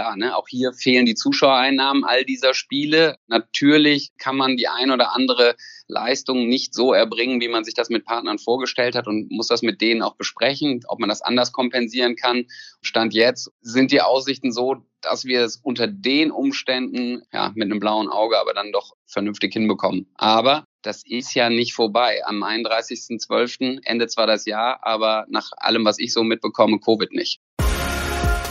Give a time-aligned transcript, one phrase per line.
[0.00, 0.36] klar, ne?
[0.36, 3.16] auch hier fehlen die Zuschauereinnahmen all dieser Spiele.
[3.26, 5.56] Natürlich kann man die ein oder andere
[5.88, 9.62] Leistung nicht so erbringen, wie man sich das mit Partnern vorgestellt hat und muss das
[9.62, 12.46] mit denen auch besprechen, ob man das anders kompensieren kann.
[12.80, 17.80] Stand jetzt sind die Aussichten so, dass wir es unter den Umständen ja mit einem
[17.80, 20.06] blauen Auge aber dann doch vernünftig hinbekommen.
[20.14, 22.22] Aber das ist ja nicht vorbei.
[22.24, 23.80] Am 31.12.
[23.84, 27.40] endet zwar das Jahr, aber nach allem, was ich so mitbekomme, Covid nicht.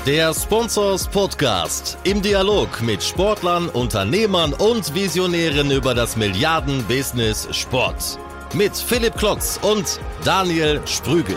[0.06, 8.18] Der Sponsors Podcast im Dialog mit Sportlern, Unternehmern und Visionären über das Milliarden-Business Sport.
[8.54, 11.36] Mit Philipp Klotz und Daniel Sprügel.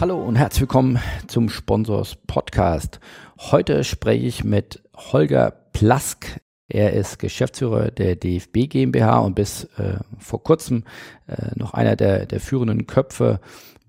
[0.00, 2.98] Hallo und herzlich willkommen zum Sponsors Podcast.
[3.38, 6.40] Heute spreche ich mit Holger Plask.
[6.68, 10.82] Er ist Geschäftsführer der DFB GmbH und bis äh, vor kurzem
[11.28, 13.40] äh, noch einer der, der führenden Köpfe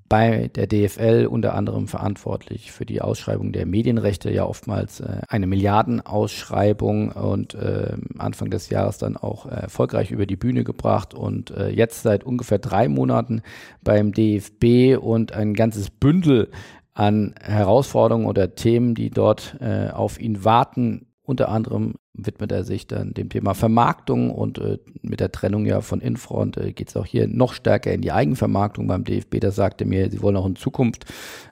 [0.10, 5.46] bei der DFL unter anderem verantwortlich für die Ausschreibung der Medienrechte, ja oftmals äh, eine
[5.46, 11.70] Milliardenausschreibung und äh, Anfang des Jahres dann auch erfolgreich über die Bühne gebracht und äh,
[11.70, 13.44] jetzt seit ungefähr drei Monaten
[13.84, 16.50] beim DFB und ein ganzes Bündel
[16.96, 22.88] an Herausforderungen oder Themen, die dort äh, auf ihn warten, unter anderem widmet er sich
[22.88, 26.98] dann dem Thema Vermarktung und äh, mit der Trennung ja von Infront äh, geht es
[26.98, 29.40] auch hier noch stärker in die Eigenvermarktung beim DFB.
[29.40, 31.06] Da sagte mir, sie wollen auch in Zukunft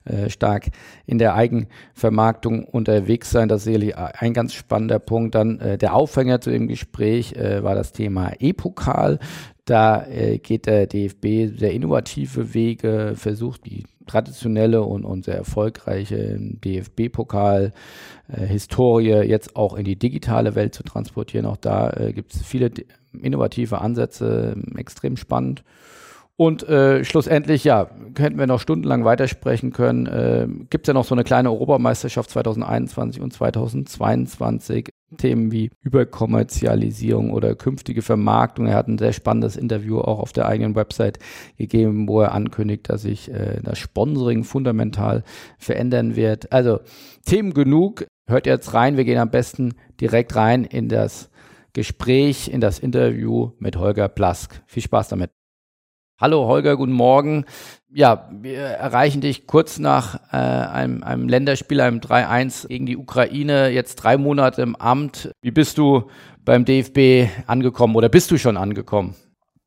[0.06, 0.70] äh, stark
[1.06, 3.50] in der Eigenvermarktung unterwegs sein.
[3.50, 5.36] Das ist sicherlich ein ganz spannender Punkt.
[5.36, 9.20] Dann äh, der Aufhänger zu dem Gespräch äh, war das Thema E-Pokal.
[9.68, 16.38] Da äh, geht der DFB sehr innovative Wege, versucht die traditionelle und, und sehr erfolgreiche
[16.40, 17.74] DFB-Pokal,
[18.30, 21.46] äh, Historie jetzt auch in die digitale Welt zu transportieren.
[21.46, 22.72] Auch da äh, gibt es viele
[23.22, 25.66] innovative Ansätze, extrem spannend.
[26.40, 30.06] Und äh, schlussendlich, ja, könnten wir noch stundenlang weitersprechen können.
[30.06, 34.90] Äh, Gibt es ja noch so eine kleine Europameisterschaft 2021 und 2022.
[35.18, 38.68] Themen wie Überkommerzialisierung oder künftige Vermarktung.
[38.68, 41.18] Er hat ein sehr spannendes Interview auch auf der eigenen Website
[41.58, 45.24] gegeben, wo er ankündigt, dass sich äh, das Sponsoring fundamental
[45.58, 46.52] verändern wird.
[46.52, 46.82] Also
[47.26, 48.06] Themen genug.
[48.28, 48.98] Hört jetzt rein.
[48.98, 51.32] Wir gehen am besten direkt rein in das
[51.74, 54.62] Gespräch, in das Interview mit Holger Plask.
[54.68, 55.37] Viel Spaß damit.
[56.20, 57.46] Hallo Holger, guten Morgen.
[57.94, 63.70] Ja, wir erreichen dich kurz nach äh, einem, einem Länderspiel, einem 3-1 gegen die Ukraine,
[63.70, 65.30] jetzt drei Monate im Amt.
[65.44, 66.10] Wie bist du
[66.44, 69.14] beim DFB angekommen oder bist du schon angekommen?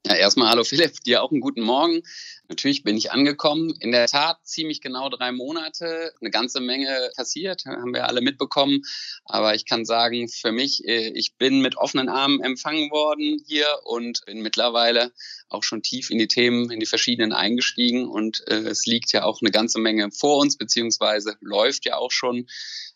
[0.05, 2.03] Ja, erstmal hallo Philipp, dir auch einen guten Morgen.
[2.50, 3.72] Natürlich bin ich angekommen.
[3.78, 6.12] In der Tat ziemlich genau drei Monate.
[6.21, 8.83] Eine ganze Menge passiert, haben wir alle mitbekommen.
[9.25, 13.69] Aber ich kann sagen, für mich, äh, ich bin mit offenen Armen empfangen worden hier
[13.84, 15.12] und bin mittlerweile
[15.49, 18.09] auch schon tief in die Themen, in die verschiedenen eingestiegen.
[18.09, 22.10] Und äh, es liegt ja auch eine ganze Menge vor uns, beziehungsweise läuft ja auch
[22.10, 22.49] schon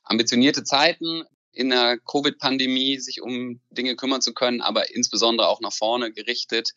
[0.02, 1.22] ambitionierte Zeiten
[1.52, 6.72] in der Covid-Pandemie sich um Dinge kümmern zu können, aber insbesondere auch nach vorne gerichtet.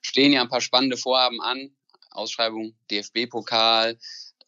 [0.00, 1.74] Stehen ja ein paar spannende Vorhaben an.
[2.14, 3.98] Ausschreibung DFB-Pokal,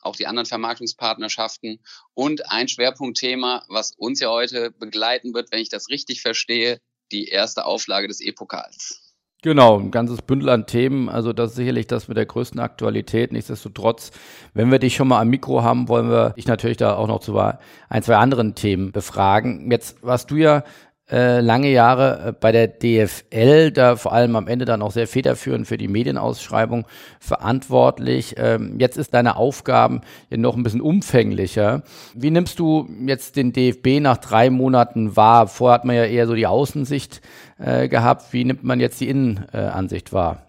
[0.00, 1.80] auch die anderen Vermarktungspartnerschaften
[2.14, 6.80] und ein Schwerpunktthema, was uns ja heute begleiten wird, wenn ich das richtig verstehe,
[7.10, 9.00] die erste Auflage des E-Pokals.
[9.42, 11.10] Genau, ein ganzes Bündel an Themen.
[11.10, 13.30] Also das ist sicherlich das mit der größten Aktualität.
[13.30, 14.10] Nichtsdestotrotz,
[14.54, 17.20] wenn wir dich schon mal am Mikro haben, wollen wir dich natürlich da auch noch
[17.20, 19.70] zu ein, zwei anderen Themen befragen.
[19.70, 20.64] Jetzt warst du ja
[21.10, 25.06] äh, lange Jahre äh, bei der DFL, da vor allem am Ende dann auch sehr
[25.06, 26.86] federführend für die Medienausschreibung
[27.20, 28.36] verantwortlich.
[28.38, 30.00] Ähm, jetzt ist deine Aufgaben
[30.30, 31.82] ja noch ein bisschen umfänglicher.
[32.14, 35.46] Wie nimmst du jetzt den DFB nach drei Monaten wahr?
[35.46, 37.20] Vorher hat man ja eher so die Außensicht
[37.58, 38.32] äh, gehabt.
[38.32, 40.43] Wie nimmt man jetzt die Innenansicht wahr?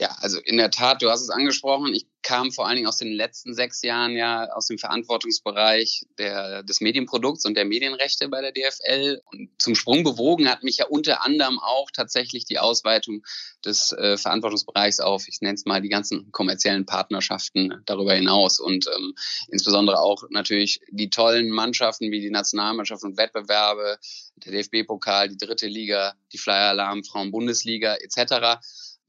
[0.00, 1.92] Ja, also in der Tat, du hast es angesprochen.
[1.92, 6.62] Ich kam vor allen Dingen aus den letzten sechs Jahren ja aus dem Verantwortungsbereich der,
[6.62, 9.20] des Medienprodukts und der Medienrechte bei der DFL.
[9.26, 13.26] Und zum Sprung bewogen hat mich ja unter anderem auch tatsächlich die Ausweitung
[13.62, 18.86] des äh, Verantwortungsbereichs auf, ich nenne es mal, die ganzen kommerziellen Partnerschaften darüber hinaus und
[18.86, 19.14] ähm,
[19.48, 23.98] insbesondere auch natürlich die tollen Mannschaften wie die Nationalmannschaft und Wettbewerbe,
[24.36, 28.60] der DFB-Pokal, die dritte Liga, die Flyer Alarm, Frauen-Bundesliga etc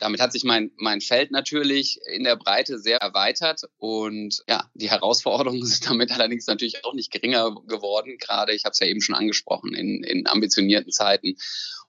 [0.02, 4.90] damit hat sich mein, mein Feld natürlich in der Breite sehr erweitert und ja, die
[4.90, 9.02] Herausforderungen sind damit allerdings natürlich auch nicht geringer geworden, gerade, ich habe es ja eben
[9.02, 11.36] schon angesprochen, in, in ambitionierten Zeiten.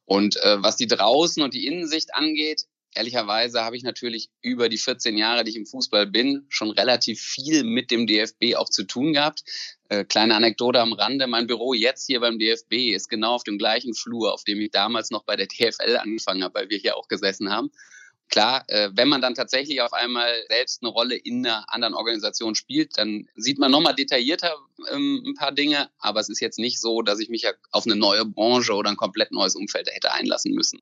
[0.04, 4.76] Und äh, was die Draußen und die Innensicht angeht, ehrlicherweise habe ich natürlich über die
[4.76, 8.84] 14 Jahre, die ich im Fußball bin, schon relativ viel mit dem DFB auch zu
[8.84, 9.42] tun gehabt.
[9.88, 13.56] Äh, kleine Anekdote am Rande, mein Büro jetzt hier beim DFB ist genau auf dem
[13.56, 16.96] gleichen Flur, auf dem ich damals noch bei der DFL angefangen habe, weil wir hier
[16.96, 17.70] auch gesessen haben.
[18.28, 22.54] Klar, äh, wenn man dann tatsächlich auf einmal selbst eine Rolle in einer anderen Organisation
[22.54, 24.54] spielt, dann sieht man nochmal detaillierter
[24.90, 27.86] ähm, ein paar Dinge, aber es ist jetzt nicht so, dass ich mich ja auf
[27.86, 30.80] eine neue Branche oder ein komplett neues Umfeld hätte einlassen müssen.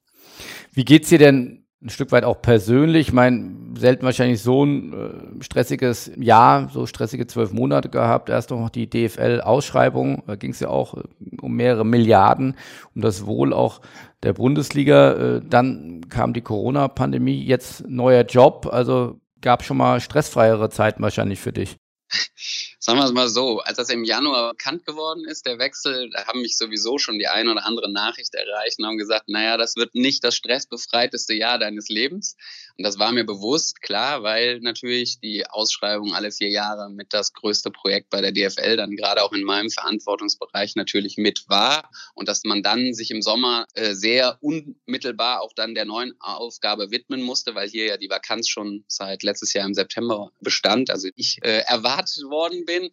[0.73, 3.09] Wie geht's dir denn ein Stück weit auch persönlich.
[3.09, 8.29] Ich meine, selten wahrscheinlich so ein äh, stressiges Jahr, so stressige zwölf Monate gehabt.
[8.29, 11.03] Erst noch die DFL-Ausschreibung, da ging es ja auch äh,
[11.41, 12.57] um mehrere Milliarden,
[12.95, 13.81] um das Wohl auch
[14.23, 15.13] der Bundesliga.
[15.13, 18.69] Äh, dann kam die Corona-Pandemie, jetzt neuer Job.
[18.71, 21.77] Also gab schon mal stressfreiere Zeiten wahrscheinlich für dich.
[22.83, 26.27] Sagen wir es mal so, als das im Januar bekannt geworden ist, der Wechsel, da
[26.27, 29.77] haben mich sowieso schon die ein oder andere Nachricht erreicht und haben gesagt, naja, das
[29.77, 32.39] wird nicht das stressbefreiteste Jahr deines Lebens.
[32.81, 37.35] Und das war mir bewusst, klar, weil natürlich die Ausschreibung alle vier Jahre mit das
[37.35, 42.27] größte Projekt bei der DFL dann gerade auch in meinem Verantwortungsbereich natürlich mit war und
[42.27, 47.21] dass man dann sich im Sommer äh, sehr unmittelbar auch dann der neuen Aufgabe widmen
[47.21, 50.89] musste, weil hier ja die Vakanz schon seit letztes Jahr im September bestand.
[50.89, 52.89] Also ich äh, erwartet worden bin.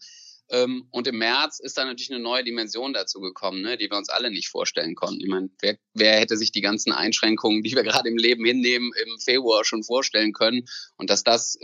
[0.50, 3.98] Ähm, und im März ist da natürlich eine neue Dimension dazu gekommen, ne, die wir
[3.98, 5.22] uns alle nicht vorstellen konnten.
[5.22, 8.92] Ich meine, wer, wer hätte sich die ganzen Einschränkungen, die wir gerade im Leben hinnehmen,
[9.06, 10.66] im Februar schon vorstellen können?
[10.98, 11.58] Und dass das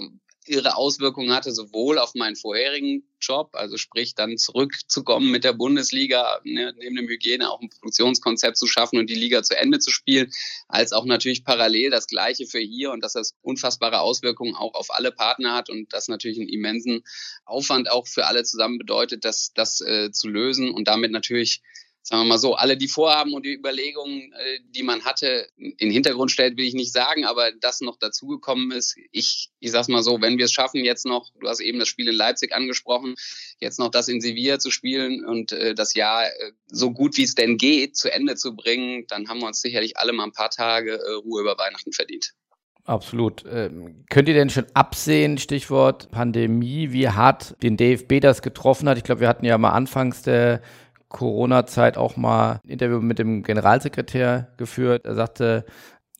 [0.47, 6.39] ihre Auswirkungen hatte, sowohl auf meinen vorherigen Job, also sprich dann zurückzukommen mit der Bundesliga,
[6.43, 9.91] ne, neben dem Hygiene auch ein Produktionskonzept zu schaffen und die Liga zu Ende zu
[9.91, 10.31] spielen,
[10.67, 14.93] als auch natürlich parallel das Gleiche für hier und dass das unfassbare Auswirkungen auch auf
[14.93, 17.03] alle Partner hat und das natürlich einen immensen
[17.45, 21.61] Aufwand auch für alle zusammen bedeutet, das, das äh, zu lösen und damit natürlich
[22.03, 25.89] sagen wir mal so, alle die Vorhaben und die Überlegungen, äh, die man hatte, in
[25.89, 28.97] Hintergrund stellt, will ich nicht sagen, aber das noch dazugekommen ist.
[29.11, 31.87] Ich, ich sag's mal so, wenn wir es schaffen, jetzt noch, du hast eben das
[31.87, 33.15] Spiel in Leipzig angesprochen,
[33.59, 37.23] jetzt noch das in Sevilla zu spielen und äh, das Jahr äh, so gut wie
[37.23, 40.33] es denn geht zu Ende zu bringen, dann haben wir uns sicherlich alle mal ein
[40.33, 42.33] paar Tage äh, Ruhe über Weihnachten verdient.
[42.85, 43.45] Absolut.
[43.49, 48.97] Ähm, könnt ihr denn schon absehen, Stichwort Pandemie, wie hart den DFB das getroffen hat?
[48.97, 50.61] Ich glaube, wir hatten ja mal anfangs der
[51.13, 55.05] Corona-Zeit auch mal ein Interview mit dem Generalsekretär geführt.
[55.05, 55.65] Er sagte,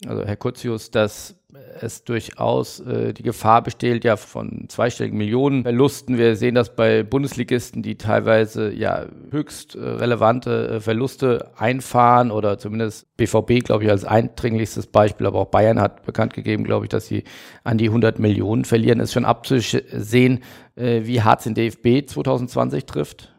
[0.07, 1.35] also Herr Kurzius, dass
[1.79, 6.17] es durchaus äh, die Gefahr besteht ja von zweistelligen Millionen Verlusten.
[6.17, 12.57] Wir sehen das bei Bundesligisten, die teilweise ja höchst äh, relevante äh, Verluste einfahren oder
[12.57, 16.89] zumindest BVB, glaube ich, als eindringlichstes Beispiel, aber auch Bayern hat bekannt gegeben, glaube ich,
[16.89, 17.23] dass sie
[17.63, 18.99] an die 100 Millionen verlieren.
[18.99, 20.43] Ist schon abzusehen,
[20.75, 23.32] äh, wie hart den DFB 2020 trifft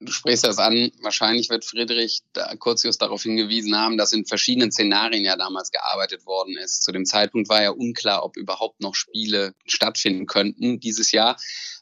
[0.00, 4.70] du sprichst das an, wahrscheinlich wird Friedrich da Curtius darauf hingewiesen haben, dass in verschiedenen
[4.70, 6.82] Szenarien ja damals gearbeitet worden ist.
[6.82, 11.36] Zu dem Zeitpunkt war ja unklar, ob überhaupt noch Spiele stattfinden könnten dieses Jahr.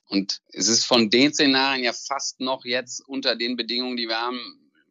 [0.08, 4.20] Und es ist von den Szenarien ja fast noch jetzt unter den Bedingungen, die wir
[4.20, 4.40] haben,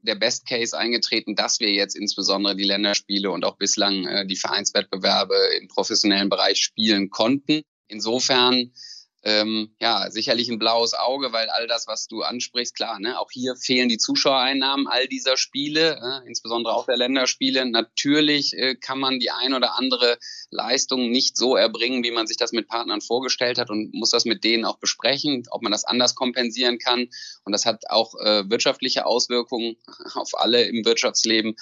[0.02, 4.36] der Best Case eingetreten, dass wir jetzt insbesondere die Länderspiele und auch bislang äh, die
[4.36, 7.64] Vereinswettbewerbe im professionellen Bereich spielen konnten.
[7.88, 8.72] Insofern
[9.26, 13.32] ähm, ja, sicherlich ein blaues Auge, weil all das, was du ansprichst, klar, ne, auch
[13.32, 17.66] hier fehlen die Zuschauereinnahmen all dieser Spiele, äh, insbesondere auch der Länderspiele.
[17.66, 20.20] Natürlich äh, kann man die ein oder andere
[20.52, 24.26] Leistung nicht so erbringen, wie man sich das mit Partnern vorgestellt hat und muss das
[24.26, 27.10] mit denen auch besprechen, ob man das anders kompensieren kann.
[27.46, 29.78] Und das hat auch äh, wirtschaftliche Auswirkungen
[30.14, 31.56] auf alle im Wirtschaftsleben.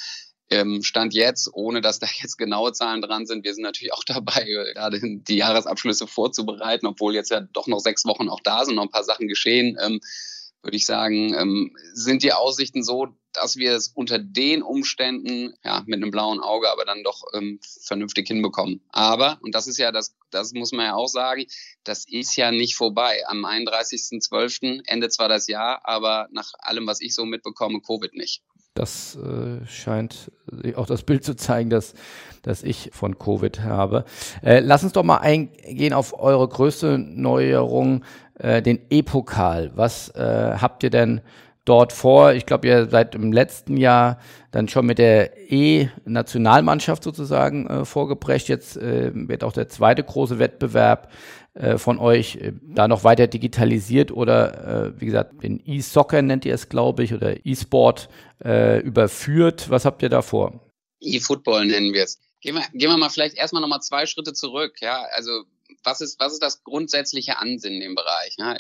[0.53, 4.03] Ähm, Stand jetzt, ohne dass da jetzt genaue Zahlen dran sind, wir sind natürlich auch
[4.03, 8.75] dabei, gerade die Jahresabschlüsse vorzubereiten, obwohl jetzt ja doch noch sechs Wochen auch da sind,
[8.75, 9.99] noch ein paar Sachen geschehen, ähm,
[10.63, 15.83] würde ich sagen, ähm, sind die Aussichten so, dass wir es unter den Umständen, ja,
[15.85, 18.81] mit einem blauen Auge, aber dann doch ähm, vernünftig hinbekommen.
[18.89, 21.45] Aber, und das ist ja das, das muss man ja auch sagen,
[21.83, 23.23] das ist ja nicht vorbei.
[23.27, 24.83] Am 31.12.
[24.85, 28.41] endet zwar das Jahr, aber nach allem, was ich so mitbekomme, Covid nicht.
[28.73, 30.31] Das äh, scheint
[30.75, 31.93] auch das Bild zu zeigen, dass,
[32.41, 34.05] dass ich von Covid habe.
[34.41, 38.03] Äh, lass uns doch mal eingehen auf eure größte Neuerung,
[38.39, 39.71] äh, den E-Pokal.
[39.75, 41.21] Was äh, habt ihr denn
[41.65, 42.33] dort vor?
[42.33, 44.17] Ich glaube, ihr seid im letzten Jahr
[44.51, 48.47] dann schon mit der E-Nationalmannschaft sozusagen äh, vorgebrecht.
[48.49, 51.09] Jetzt äh, wird auch der zweite große Wettbewerb
[51.53, 56.45] äh, von euch äh, da noch weiter digitalisiert oder äh, wie gesagt, den E-Soccer nennt
[56.45, 58.09] ihr es, glaube ich, oder E-Sport
[58.43, 59.69] äh, überführt.
[59.69, 60.67] Was habt ihr da vor?
[60.99, 62.19] E-Football nennen wir es.
[62.41, 64.81] Gehen wir, gehen wir mal vielleicht erstmal nochmal zwei Schritte zurück.
[64.81, 65.43] Ja, also
[65.83, 68.35] was ist, was ist das grundsätzliche Ansinnen im Bereich?
[68.37, 68.57] Ja,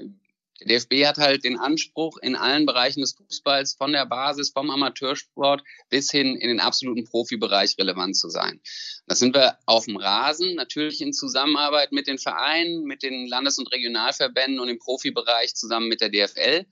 [0.65, 5.63] DFB hat halt den Anspruch, in allen Bereichen des Fußballs, von der Basis, vom Amateursport
[5.89, 8.61] bis hin in den absoluten Profibereich relevant zu sein.
[9.07, 13.57] Da sind wir auf dem Rasen, natürlich in Zusammenarbeit mit den Vereinen, mit den Landes-
[13.57, 16.65] und Regionalverbänden und im Profibereich zusammen mit der DFL.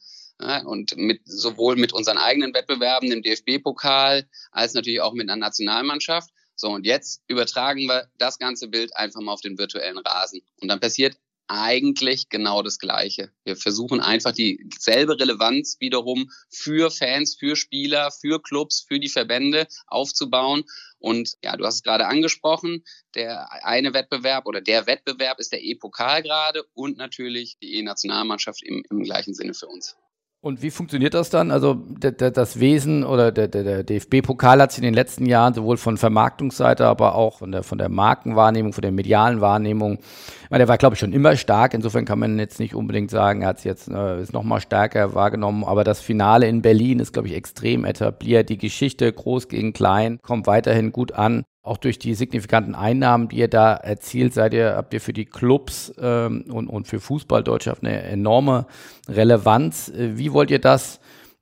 [0.66, 6.32] Und mit, sowohl mit unseren eigenen Wettbewerben, dem DFB-Pokal, als natürlich auch mit einer Nationalmannschaft
[6.56, 10.42] So, und jetzt übertragen wir das ganze Bild einfach mal auf den virtuellen Rasen.
[10.60, 11.16] Und dann passiert
[11.52, 13.30] eigentlich genau das Gleiche.
[13.44, 19.68] Wir versuchen einfach dieselbe Relevanz wiederum für Fans, für Spieler, für Clubs, für die Verbände
[19.88, 20.64] aufzubauen.
[20.98, 25.62] Und ja, du hast es gerade angesprochen, der eine Wettbewerb oder der Wettbewerb ist der
[25.62, 29.98] E-Pokal gerade und natürlich die E-Nationalmannschaft im, im gleichen Sinne für uns.
[30.44, 31.52] Und wie funktioniert das dann?
[31.52, 35.98] Also das Wesen oder der, der DFB-Pokal hat sich in den letzten Jahren sowohl von
[35.98, 40.68] Vermarktungsseite, aber auch von der, von der Markenwahrnehmung, von der medialen Wahrnehmung, ich meine, der
[40.68, 41.76] war, glaube ich, schon immer stark.
[41.76, 44.60] Insofern kann man jetzt nicht unbedingt sagen, er hat es jetzt äh, ist noch mal
[44.60, 45.64] stärker wahrgenommen.
[45.64, 48.50] Aber das Finale in Berlin ist, glaube ich, extrem etabliert.
[48.50, 53.38] Die Geschichte groß gegen klein kommt weiterhin gut an auch durch die signifikanten Einnahmen, die
[53.38, 57.84] ihr da erzielt, seid ihr, habt ihr für die Clubs ähm, und, und für Fußballdeutschland
[57.84, 58.66] eine enorme
[59.08, 59.90] Relevanz.
[59.90, 61.00] Äh, wie wollt ihr das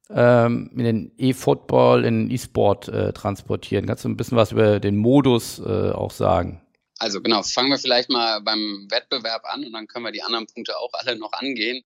[0.09, 3.85] ähm, in den E-Football, in den E-Sport äh, transportieren?
[3.85, 6.61] Kannst du ein bisschen was über den Modus äh, auch sagen?
[6.97, 10.47] Also genau, fangen wir vielleicht mal beim Wettbewerb an und dann können wir die anderen
[10.47, 11.81] Punkte auch alle noch angehen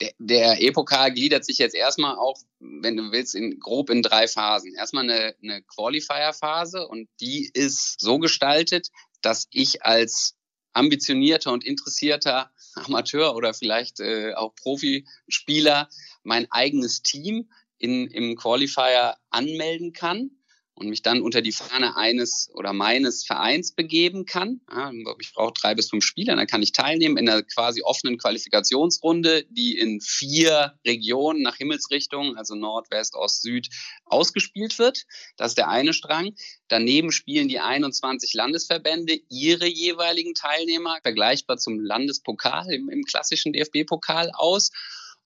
[0.00, 4.28] der, der E-Pokal gliedert sich jetzt erstmal auch, wenn du willst, in, grob in drei
[4.28, 4.74] Phasen.
[4.74, 8.88] Erstmal eine, eine Qualifier-Phase und die ist so gestaltet,
[9.22, 10.36] dass ich als
[10.72, 15.88] ambitionierter und interessierter Amateur oder vielleicht äh, auch Profispieler
[16.22, 20.30] mein eigenes Team in, im Qualifier anmelden kann
[20.76, 24.60] und mich dann unter die Fahne eines oder meines Vereins begeben kann.
[24.70, 24.90] Ja,
[25.20, 29.44] ich brauche drei bis fünf Spieler, dann kann ich teilnehmen in einer quasi offenen Qualifikationsrunde,
[29.50, 33.68] die in vier Regionen nach Himmelsrichtung, also Nord, West, Ost, Süd,
[34.04, 35.04] ausgespielt wird.
[35.36, 36.34] Das ist der eine Strang.
[36.68, 44.32] Daneben spielen die 21 Landesverbände ihre jeweiligen Teilnehmer, vergleichbar zum Landespokal im, im klassischen DFB-Pokal
[44.34, 44.70] aus.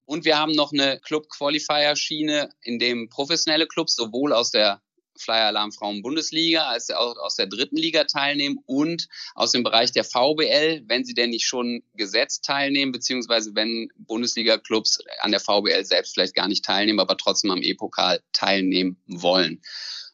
[0.05, 4.83] Und wir haben noch eine Club-Qualifier-Schiene, in dem professionelle Clubs sowohl aus der
[5.19, 9.93] Flyer Alarm Frauen Bundesliga, als auch aus der dritten Liga teilnehmen und aus dem Bereich
[9.93, 15.85] der VBL, wenn sie denn nicht schon gesetzt teilnehmen, beziehungsweise wenn Bundesliga-Clubs an der VBL
[15.85, 19.63] selbst vielleicht gar nicht teilnehmen, aber trotzdem am E-Pokal teilnehmen wollen.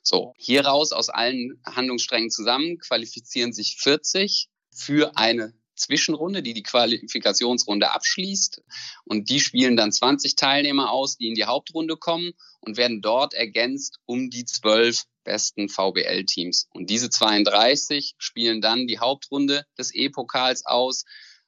[0.03, 7.91] So, hieraus aus allen Handlungssträngen zusammen qualifizieren sich 40 für eine Zwischenrunde, die die Qualifikationsrunde
[7.91, 8.63] abschließt.
[9.05, 13.35] Und die spielen dann 20 Teilnehmer aus, die in die Hauptrunde kommen und werden dort
[13.35, 16.69] ergänzt um die zwölf besten VBL-Teams.
[16.73, 21.05] Und diese 32 spielen dann die Hauptrunde des E-Pokals aus.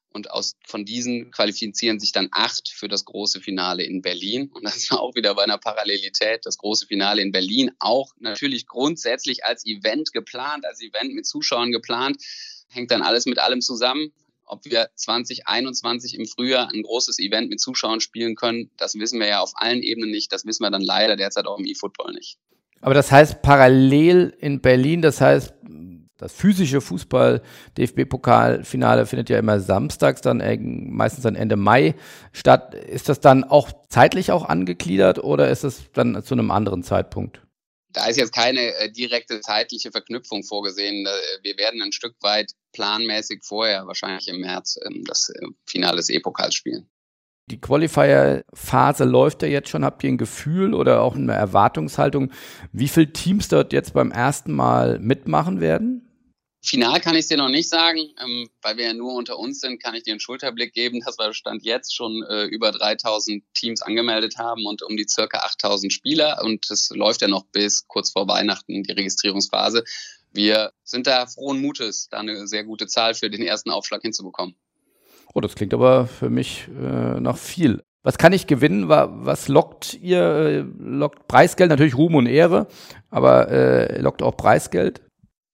[0.08, 4.50] Und aus, von diesen qualifizieren sich dann acht für das große Finale in Berlin.
[4.50, 6.46] Und das ist auch wieder bei einer Parallelität.
[6.46, 11.70] Das große Finale in Berlin auch natürlich grundsätzlich als Event geplant, als Event mit Zuschauern
[11.70, 12.22] geplant
[12.68, 14.12] hängt dann alles mit allem zusammen.
[14.44, 19.26] Ob wir 2021 im Frühjahr ein großes Event mit Zuschauern spielen können, das wissen wir
[19.26, 20.32] ja auf allen Ebenen nicht.
[20.32, 22.38] Das wissen wir dann leider derzeit auch im E-Football nicht.
[22.80, 25.52] Aber das heißt parallel in Berlin, das heißt,
[26.18, 30.42] das physische Fußball-DFB-Pokalfinale findet ja immer samstags, dann
[30.92, 31.94] meistens dann Ende Mai
[32.32, 32.74] statt.
[32.74, 37.42] Ist das dann auch zeitlich auch angegliedert oder ist es dann zu einem anderen Zeitpunkt?
[37.88, 41.06] Da ist jetzt keine äh, direkte zeitliche Verknüpfung vorgesehen.
[41.42, 46.10] Wir werden ein Stück weit planmäßig vorher, wahrscheinlich im März, ähm, das äh, Finale des
[46.10, 46.88] E-Pokals spielen.
[47.48, 49.84] Die Qualifier-Phase läuft ja jetzt schon.
[49.84, 52.32] Habt ihr ein Gefühl oder auch eine Erwartungshaltung,
[52.72, 56.06] wie viele Teams dort jetzt beim ersten Mal mitmachen werden?
[56.66, 59.60] Final kann ich es dir noch nicht sagen, ähm, weil wir ja nur unter uns
[59.60, 63.44] sind, kann ich dir einen Schulterblick geben, dass wir Stand jetzt schon äh, über 3000
[63.54, 67.86] Teams angemeldet haben und um die circa 8000 Spieler und es läuft ja noch bis
[67.86, 69.84] kurz vor Weihnachten die Registrierungsphase.
[70.32, 74.56] Wir sind da frohen Mutes, da eine sehr gute Zahl für den ersten Aufschlag hinzubekommen.
[75.34, 77.82] Oh, das klingt aber für mich äh, nach viel.
[78.02, 78.88] Was kann ich gewinnen?
[78.88, 80.20] Was lockt ihr?
[80.20, 82.66] Äh, lockt Preisgeld, natürlich Ruhm und Ehre,
[83.10, 85.05] aber äh, lockt auch Preisgeld?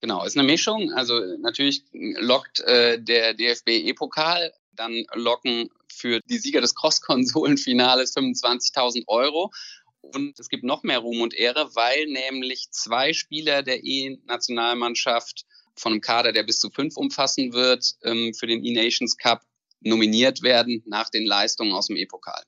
[0.03, 0.93] Genau, ist eine Mischung.
[0.93, 9.05] Also natürlich lockt äh, der DFB E-Pokal, dann locken für die Sieger des Cross-Konsolen-Finales 25.000
[9.07, 9.53] Euro.
[10.01, 15.45] Und es gibt noch mehr Ruhm und Ehre, weil nämlich zwei Spieler der E-Nationalmannschaft
[15.77, 19.43] von einem Kader, der bis zu fünf umfassen wird, ähm, für den E-Nations Cup
[19.83, 22.43] nominiert werden nach den Leistungen aus dem E-Pokal.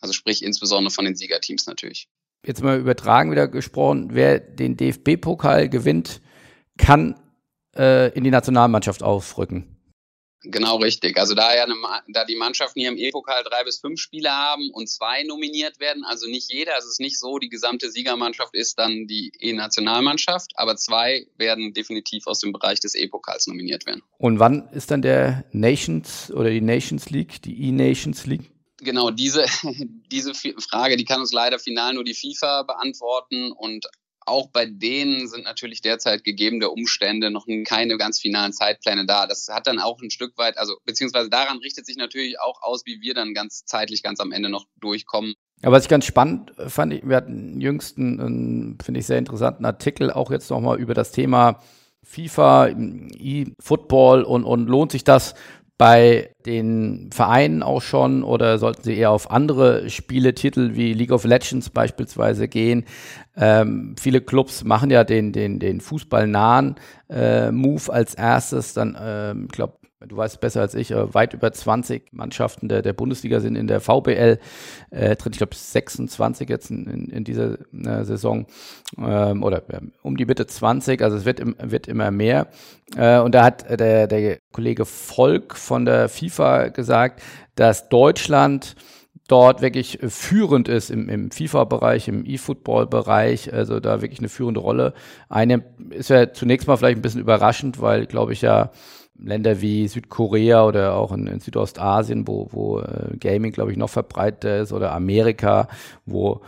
[0.00, 2.08] Also sprich insbesondere von den Siegerteams natürlich.
[2.44, 6.20] Jetzt mal übertragen wieder gesprochen, wer den DFB-Pokal gewinnt,
[6.78, 7.20] kann
[7.76, 9.74] äh, in die Nationalmannschaft aufrücken.
[10.46, 11.16] Genau richtig.
[11.16, 11.74] Also da, ja eine,
[12.08, 16.04] da die Mannschaften hier im E-Pokal drei bis fünf Spieler haben und zwei nominiert werden,
[16.04, 20.52] also nicht jeder, also es ist nicht so, die gesamte Siegermannschaft ist dann die E-Nationalmannschaft,
[20.56, 24.02] aber zwei werden definitiv aus dem Bereich des E-Pokals nominiert werden.
[24.18, 28.50] Und wann ist dann der Nations oder die Nations League, die E-Nations League?
[28.78, 29.46] Genau, diese,
[30.12, 33.86] diese Frage, die kann uns leider final nur die FIFA beantworten und
[34.26, 39.26] auch bei denen sind natürlich derzeit gegebene Umstände noch keine ganz finalen Zeitpläne da.
[39.26, 42.82] Das hat dann auch ein Stück weit, also beziehungsweise daran richtet sich natürlich auch aus,
[42.86, 45.34] wie wir dann ganz zeitlich ganz am Ende noch durchkommen.
[45.62, 50.30] Ja, was ich ganz spannend fand, wir hatten jüngsten, finde ich, sehr interessanten Artikel auch
[50.30, 51.60] jetzt nochmal über das Thema
[52.02, 55.34] FIFA, E-Football und, und lohnt sich das
[55.76, 61.24] bei den Vereinen auch schon oder sollten sie eher auf andere Spieletitel wie League of
[61.24, 62.84] Legends beispielsweise gehen?
[63.36, 66.76] Ähm, viele Clubs machen ja den, den, den fußballnahen
[67.10, 68.74] äh, Move als erstes.
[68.74, 72.82] Dann, ähm, ich glaube, du weißt besser als ich, äh, weit über 20 Mannschaften der,
[72.82, 74.38] der Bundesliga sind in der VBL
[74.90, 75.32] äh, drin.
[75.32, 78.46] Ich glaube 26 jetzt in, in, dieser äh, Saison
[78.98, 81.02] ähm, oder äh, um die Mitte 20.
[81.02, 82.48] Also es wird, im, wird immer mehr.
[82.96, 87.22] Äh, und da hat der, der Kollege Volk von der FIFA gesagt,
[87.54, 88.76] dass Deutschland
[89.28, 94.92] dort wirklich führend ist im, im FIFA-Bereich, im E-Football-Bereich, also da wirklich eine führende Rolle
[95.28, 98.70] einnimmt, ist ja zunächst mal vielleicht ein bisschen überraschend, weil, glaube ich, ja
[99.16, 103.90] Länder wie Südkorea oder auch in, in Südostasien, wo, wo äh, Gaming, glaube ich, noch
[103.90, 105.68] verbreiteter ist, oder Amerika,
[106.04, 106.40] wo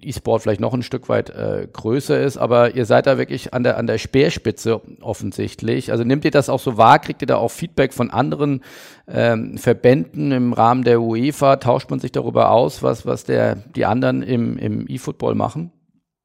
[0.00, 3.64] E-Sport vielleicht noch ein Stück weit äh, größer ist, aber ihr seid da wirklich an
[3.64, 5.90] der, an der Speerspitze offensichtlich.
[5.90, 6.98] Also nehmt ihr das auch so wahr?
[6.98, 8.62] Kriegt ihr da auch Feedback von anderen
[9.08, 11.56] ähm, Verbänden im Rahmen der UEFA?
[11.56, 15.72] Tauscht man sich darüber aus, was, was der, die anderen im, im E-Football machen?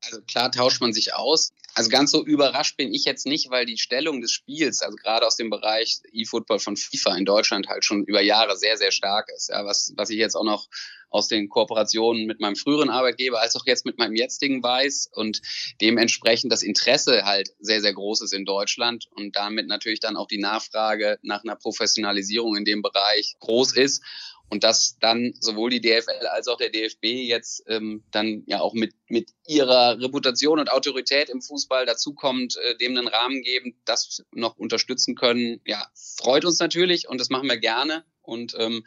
[0.07, 1.53] Also klar tauscht man sich aus.
[1.73, 5.27] Also ganz so überrascht bin ich jetzt nicht, weil die Stellung des Spiels, also gerade
[5.27, 9.29] aus dem Bereich E-Football von FIFA in Deutschland halt schon über Jahre sehr, sehr stark
[9.35, 9.49] ist.
[9.49, 10.67] Ja, was, was ich jetzt auch noch
[11.09, 15.41] aus den Kooperationen mit meinem früheren Arbeitgeber als auch jetzt mit meinem jetzigen weiß und
[15.79, 20.27] dementsprechend das Interesse halt sehr, sehr groß ist in Deutschland und damit natürlich dann auch
[20.27, 24.03] die Nachfrage nach einer Professionalisierung in dem Bereich groß ist
[24.49, 28.73] und dass dann sowohl die DFL als auch der DFB jetzt ähm, dann ja auch
[28.73, 34.23] mit, mit ihrer Reputation und Autorität im Fußball dazukommt, äh, dem einen Rahmen geben, das
[34.31, 38.05] noch unterstützen können, ja, freut uns natürlich und das machen wir gerne.
[38.27, 38.83] Und ähm,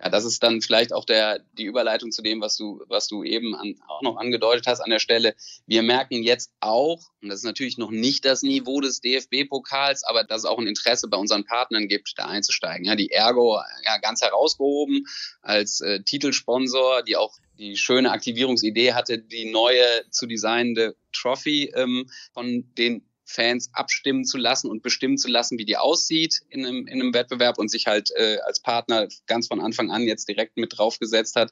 [0.00, 3.24] ja, das ist dann vielleicht auch der, die Überleitung zu dem, was du, was du
[3.24, 5.34] eben an, auch noch angedeutet hast an der Stelle.
[5.66, 10.24] Wir merken jetzt auch, und das ist natürlich noch nicht das Niveau des DFB-Pokals, aber
[10.24, 12.86] dass es auch ein Interesse bei unseren Partnern gibt, da einzusteigen.
[12.86, 15.06] Ja, die Ergo ja, ganz herausgehoben
[15.42, 22.10] als äh, Titelsponsor, die auch die schöne Aktivierungsidee hatte, die neue zu designende Trophy ähm,
[22.32, 26.86] von den Fans abstimmen zu lassen und bestimmen zu lassen, wie die aussieht in einem,
[26.86, 30.56] in einem Wettbewerb und sich halt äh, als Partner ganz von Anfang an jetzt direkt
[30.56, 31.50] mit draufgesetzt hat.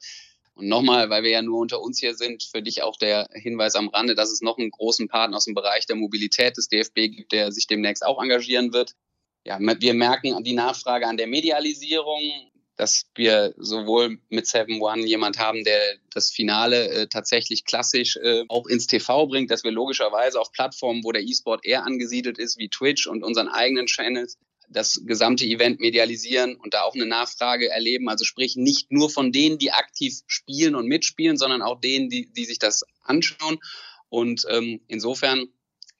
[0.54, 3.74] Und nochmal, weil wir ja nur unter uns hier sind, für dich auch der Hinweis
[3.74, 6.94] am Rande, dass es noch einen großen Partner aus dem Bereich der Mobilität des DFB
[6.94, 8.94] gibt, der sich demnächst auch engagieren wird.
[9.44, 12.20] Ja, wir merken die Nachfrage an der Medialisierung
[12.76, 15.80] dass wir sowohl mit Seven One jemand haben, der
[16.12, 21.04] das Finale äh, tatsächlich klassisch äh, auch ins TV bringt, dass wir logischerweise auf Plattformen,
[21.04, 25.80] wo der E-Sport eher angesiedelt ist, wie Twitch und unseren eigenen Channels, das gesamte Event
[25.80, 28.08] medialisieren und da auch eine Nachfrage erleben.
[28.08, 32.32] Also sprich nicht nur von denen, die aktiv spielen und mitspielen, sondern auch denen, die,
[32.32, 33.58] die sich das anschauen.
[34.08, 35.48] Und ähm, insofern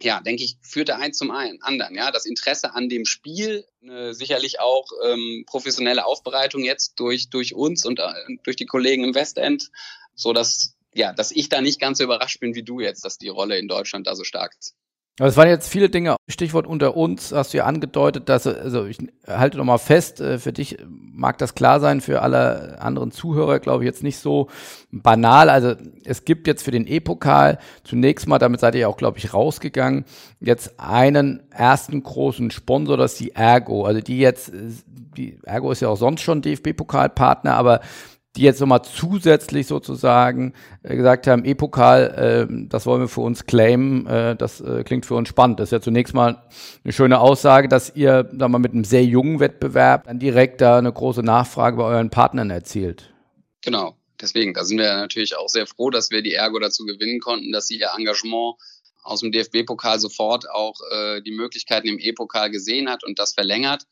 [0.03, 1.95] ja, denke ich, führte eins zum anderen.
[1.95, 7.55] Ja, das Interesse an dem Spiel, äh, sicherlich auch ähm, professionelle Aufbereitung jetzt durch durch
[7.55, 9.71] uns und äh, durch die Kollegen im Westend,
[10.15, 13.19] so dass ja, dass ich da nicht ganz so überrascht bin wie du jetzt, dass
[13.19, 14.75] die Rolle in Deutschland da so stark ist.
[15.21, 18.85] Aber es waren jetzt viele Dinge, Stichwort unter uns, hast du ja angedeutet, dass, also
[18.87, 18.99] ich
[19.29, 23.85] halte nochmal fest, äh, für dich mag das klar sein, für alle anderen Zuhörer glaube
[23.85, 24.49] ich jetzt nicht so
[24.91, 25.51] banal.
[25.51, 25.75] Also
[26.05, 29.33] es gibt jetzt für den E-Pokal zunächst mal, damit seid ihr ja auch glaube ich
[29.33, 30.05] rausgegangen,
[30.41, 33.85] jetzt einen ersten großen Sponsor, das ist die Ergo.
[33.85, 34.51] Also die jetzt,
[35.17, 37.83] die Ergo ist ja auch sonst schon DFB-Pokalpartner, aber
[38.37, 43.47] die jetzt nochmal zusätzlich sozusagen äh, gesagt haben, E-Pokal, äh, das wollen wir für uns
[43.47, 45.61] claimen, äh, das äh, klingt für uns spannend.
[45.61, 46.43] Das ist ja zunächst mal
[46.83, 50.79] eine schöne Aussage, dass ihr da mal mit einem sehr jungen Wettbewerb dann direkt da
[50.79, 53.13] eine große Nachfrage bei euren Partnern erzielt.
[53.63, 57.21] Genau, deswegen, da sind wir natürlich auch sehr froh, dass wir die Ergo dazu gewinnen
[57.21, 58.57] konnten, dass sie ihr Engagement
[59.05, 63.87] aus dem DFB-Pokal sofort auch äh, die Möglichkeiten im E-Pokal gesehen hat und das verlängert.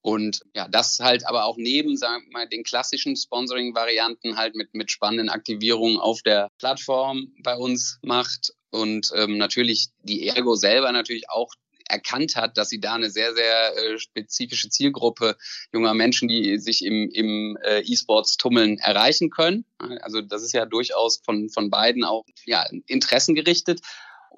[0.00, 4.72] Und ja, das halt aber auch neben, sagen wir mal, den klassischen Sponsoring-Varianten halt mit,
[4.74, 10.92] mit spannenden Aktivierungen auf der Plattform bei uns macht und ähm, natürlich die Ergo selber
[10.92, 11.52] natürlich auch
[11.88, 15.36] erkannt hat, dass sie da eine sehr, sehr äh, spezifische Zielgruppe
[15.72, 19.64] junger Menschen, die sich im, im äh, E-Sports tummeln, erreichen können.
[20.02, 23.80] Also das ist ja durchaus von, von beiden auch ja, interessengerichtet.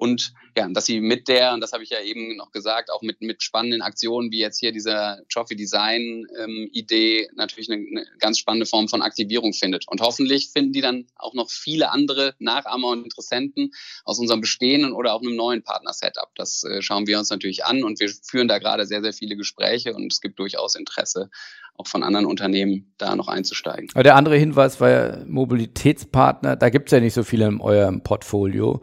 [0.01, 3.03] Und ja, dass sie mit der, und das habe ich ja eben noch gesagt, auch
[3.03, 8.05] mit, mit spannenden Aktionen wie jetzt hier dieser Trophy Design ähm, Idee natürlich eine, eine
[8.17, 9.87] ganz spannende Form von Aktivierung findet.
[9.87, 14.93] Und hoffentlich finden die dann auch noch viele andere Nachahmer und Interessenten aus unserem bestehenden
[14.93, 16.33] oder auch einem neuen Partner-Setup.
[16.33, 19.35] Das äh, schauen wir uns natürlich an und wir führen da gerade sehr, sehr viele
[19.35, 21.29] Gespräche und es gibt durchaus Interesse
[21.77, 23.89] auch von anderen Unternehmen da noch einzusteigen.
[23.93, 26.55] Aber der andere Hinweis war ja Mobilitätspartner.
[26.55, 28.81] Da gibt es ja nicht so viele in eurem Portfolio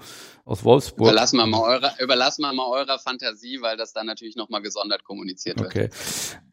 [0.49, 1.09] aus Wolfsburg.
[1.09, 5.05] Überlassen wir mal eurer, überlassen wir mal eurer Fantasie, weil das dann natürlich nochmal gesondert
[5.05, 5.69] kommuniziert wird.
[5.69, 5.91] Okay.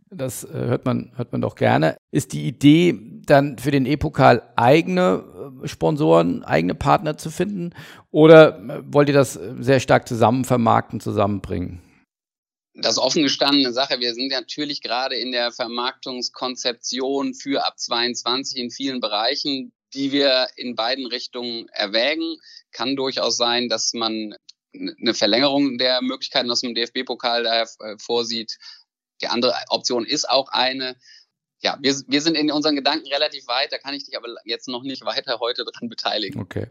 [0.09, 1.97] Das äh, hört man, hört man doch gerne.
[2.11, 5.23] Ist die Idee dann für den E-Pokal eigene
[5.63, 7.73] äh, Sponsoren, eigene Partner zu finden?
[8.11, 11.81] Oder äh, wollt ihr das sehr stark zusammen vermarkten, zusammenbringen?
[12.77, 14.01] das offen gestandene Sache.
[14.01, 20.47] Wir sind natürlich gerade in der Vermarktungskonzeption für ab 22 in vielen Bereichen, die wir
[20.55, 22.37] in beiden Richtungen erwägen.
[22.71, 24.35] Kann durchaus sein, dass man
[24.73, 28.57] eine Verlängerung der Möglichkeiten aus dem DFB-Pokal daher äh, vorsieht.
[29.21, 30.97] Die andere Option ist auch eine,
[31.59, 34.67] ja, wir, wir sind in unseren Gedanken relativ weit, da kann ich dich aber jetzt
[34.67, 36.41] noch nicht weiter heute dran beteiligen.
[36.41, 36.67] Okay.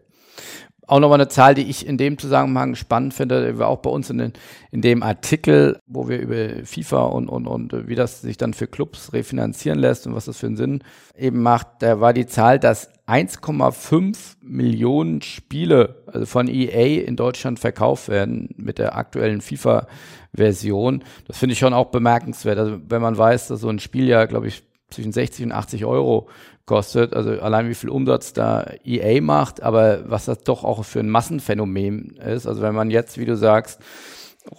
[0.86, 4.10] Auch nochmal eine Zahl, die ich in dem Zusammenhang spannend finde, war auch bei uns
[4.10, 4.32] in, den,
[4.70, 8.66] in dem Artikel, wo wir über FIFA und, und, und wie das sich dann für
[8.66, 10.84] Clubs refinanzieren lässt und was das für einen Sinn
[11.16, 17.60] eben macht, da war die Zahl, dass 1,5 Millionen Spiele also von EA in Deutschland
[17.60, 21.02] verkauft werden mit der aktuellen FIFA-Version.
[21.26, 22.58] Das finde ich schon auch bemerkenswert.
[22.58, 24.62] Also wenn man weiß, dass so ein Spiel ja, glaube ich,
[24.94, 26.28] zwischen 60 und 80 Euro
[26.66, 31.00] kostet, also allein wie viel Umsatz da EA macht, aber was das doch auch für
[31.00, 32.46] ein Massenphänomen ist.
[32.46, 33.80] Also wenn man jetzt, wie du sagst,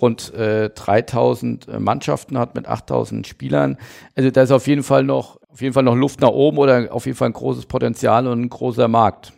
[0.02, 3.78] rund äh, 3000 Mannschaften hat mit 8000 Spielern,
[4.16, 6.92] also da ist auf jeden Fall noch auf jeden Fall noch Luft nach oben oder
[6.92, 9.32] auf jeden Fall ein großes Potenzial und ein großer Markt.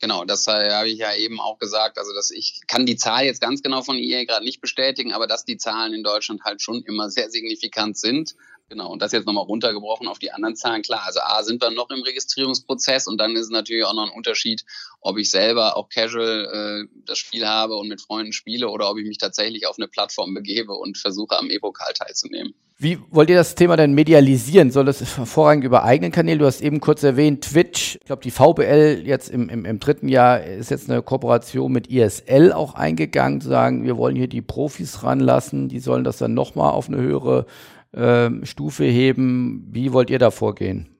[0.00, 1.98] Genau, das äh, habe ich ja eben auch gesagt.
[1.98, 5.26] Also, dass ich kann die Zahl jetzt ganz genau von EA gerade nicht bestätigen, aber
[5.26, 8.34] dass die Zahlen in Deutschland halt schon immer sehr signifikant sind.
[8.70, 10.82] Genau, und das jetzt nochmal runtergebrochen auf die anderen Zahlen.
[10.82, 14.04] Klar, also A, sind wir noch im Registrierungsprozess und dann ist es natürlich auch noch
[14.04, 14.64] ein Unterschied,
[15.00, 18.98] ob ich selber auch casual äh, das Spiel habe und mit Freunden spiele oder ob
[18.98, 22.52] ich mich tatsächlich auf eine Plattform begebe und versuche, am E-Pokal teilzunehmen.
[22.80, 24.70] Wie wollt ihr das Thema denn medialisieren?
[24.70, 26.38] Soll das vorrangig über eigenen Kanäle?
[26.38, 27.96] Du hast eben kurz erwähnt, Twitch.
[27.96, 31.88] Ich glaube, die VBL jetzt im, im, im dritten Jahr ist jetzt eine Kooperation mit
[31.88, 36.34] ISL auch eingegangen, zu sagen, wir wollen hier die Profis ranlassen, die sollen das dann
[36.34, 37.46] nochmal auf eine höhere
[37.94, 39.66] ähm, Stufe heben.
[39.70, 40.94] Wie wollt ihr da vorgehen?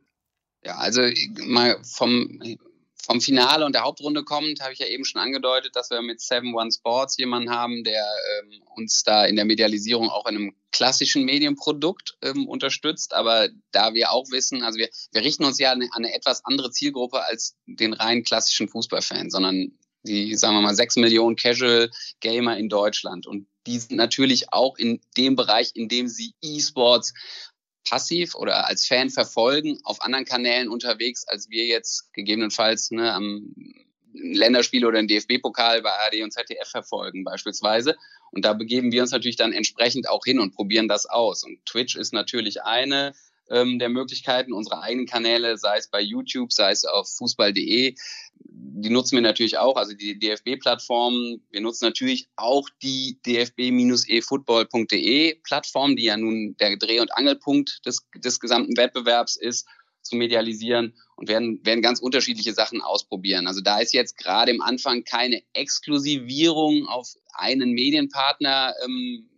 [0.65, 1.03] Ja, also
[1.47, 2.41] mal vom,
[3.05, 6.21] vom Finale und der Hauptrunde kommend, habe ich ja eben schon angedeutet, dass wir mit
[6.21, 10.55] Seven One Sports jemanden haben, der ähm, uns da in der Medialisierung auch in einem
[10.73, 13.15] klassischen Medienprodukt ähm, unterstützt.
[13.15, 16.15] Aber da wir auch wissen, also wir, wir richten uns ja an eine, an eine
[16.15, 21.37] etwas andere Zielgruppe als den rein klassischen Fußballfan, sondern die, sagen wir mal, sechs Millionen
[21.37, 23.27] Casual Gamer in Deutschland.
[23.27, 27.15] Und die sind natürlich auch in dem Bereich, in dem sie E-Sports
[27.89, 33.55] passiv oder als Fan verfolgen, auf anderen Kanälen unterwegs, als wir jetzt gegebenenfalls ne, am
[34.13, 37.97] Länderspiel oder den DFB-Pokal bei ARD und ZDF verfolgen beispielsweise.
[38.31, 41.45] Und da begeben wir uns natürlich dann entsprechend auch hin und probieren das aus.
[41.45, 43.15] Und Twitch ist natürlich eine
[43.51, 47.95] ähm, der Möglichkeiten, unsere eigenen Kanäle, sei es bei YouTube, sei es auf fußball.de,
[48.61, 51.41] die nutzen wir natürlich auch, also die DFB-Plattform.
[51.51, 58.07] Wir nutzen natürlich auch die dfb-efootball.de Plattform, die ja nun der Dreh- und Angelpunkt des,
[58.15, 59.67] des gesamten Wettbewerbs ist,
[60.03, 63.47] zu medialisieren und werden, werden ganz unterschiedliche Sachen ausprobieren.
[63.47, 69.29] Also da ist jetzt gerade im Anfang keine Exklusivierung auf einen Medienpartner ähm,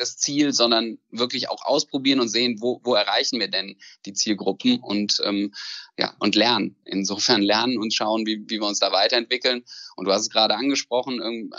[0.00, 4.80] das Ziel, sondern wirklich auch ausprobieren und sehen, wo, wo erreichen wir denn die Zielgruppen
[4.80, 5.54] und, ähm,
[5.98, 6.76] ja, und lernen.
[6.84, 9.62] Insofern lernen und schauen, wie, wie wir uns da weiterentwickeln.
[9.96, 11.52] Und du hast es gerade angesprochen, ähm,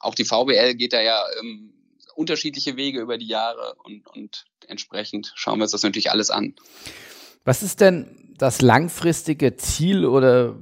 [0.00, 1.72] auch die VBL geht da ja ähm,
[2.14, 6.54] unterschiedliche Wege über die Jahre und, und entsprechend schauen wir uns das natürlich alles an.
[7.44, 10.56] Was ist denn das langfristige Ziel oder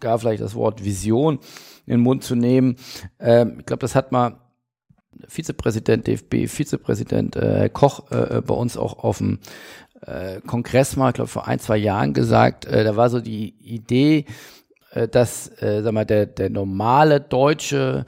[0.00, 1.38] gar vielleicht das Wort Vision
[1.86, 2.76] in den Mund zu nehmen?
[3.20, 4.40] Ähm, ich glaube, das hat mal
[5.28, 9.38] Vizepräsident DFB, Vizepräsident äh, Koch äh, bei uns auch auf dem
[10.06, 13.54] äh, Kongress mal, ich glaube vor ein, zwei Jahren gesagt, äh, da war so die
[13.62, 14.26] Idee,
[14.90, 18.06] äh, dass, äh, sag mal, der, der normale deutsche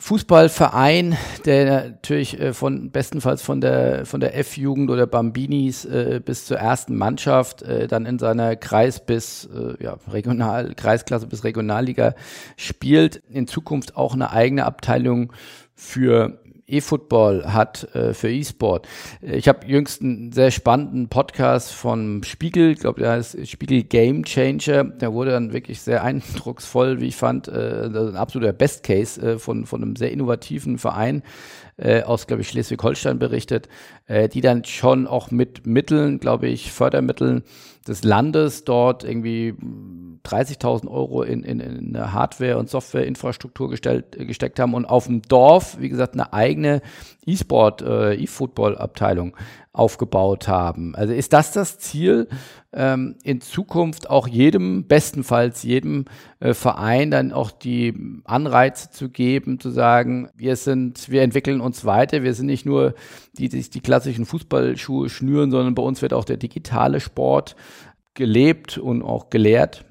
[0.00, 6.46] Fußballverein, der natürlich äh, von bestenfalls von der von der F-Jugend oder Bambinis äh, bis
[6.46, 12.14] zur ersten Mannschaft äh, dann in seiner Kreis bis äh, ja, Regional Kreisklasse bis Regionalliga
[12.56, 15.34] spielt, in Zukunft auch eine eigene Abteilung
[15.74, 16.39] für
[16.70, 18.88] E-Football hat äh, für E-Sport.
[19.20, 24.24] Ich habe jüngst einen sehr spannenden Podcast von Spiegel, ich glaube, der heißt Spiegel Game
[24.24, 24.84] Changer.
[24.84, 29.38] Der wurde dann wirklich sehr eindrucksvoll, wie ich fand, äh, ein absoluter Best Case äh,
[29.38, 31.22] von, von einem sehr innovativen Verein
[31.76, 33.68] äh, aus, glaube ich, Schleswig-Holstein berichtet,
[34.06, 37.42] äh, die dann schon auch mit Mitteln, glaube ich, Fördermitteln
[37.86, 39.54] des Landes dort irgendwie
[40.24, 45.22] 30.000 Euro in, in, in eine Hardware- und Softwareinfrastruktur gestellt, gesteckt haben und auf dem
[45.22, 46.82] Dorf, wie gesagt, eine eigene
[47.24, 49.36] E-Sport, äh, E-Football-Abteilung
[49.72, 50.96] aufgebaut haben.
[50.96, 52.28] Also ist das das Ziel,
[52.72, 56.06] ähm, in Zukunft auch jedem, bestenfalls jedem
[56.40, 61.84] äh, Verein dann auch die Anreize zu geben, zu sagen, wir sind, wir entwickeln uns
[61.84, 62.94] weiter, wir sind nicht nur
[63.38, 67.54] die, die die klassischen Fußballschuhe schnüren, sondern bei uns wird auch der digitale Sport
[68.14, 69.84] gelebt und auch gelehrt.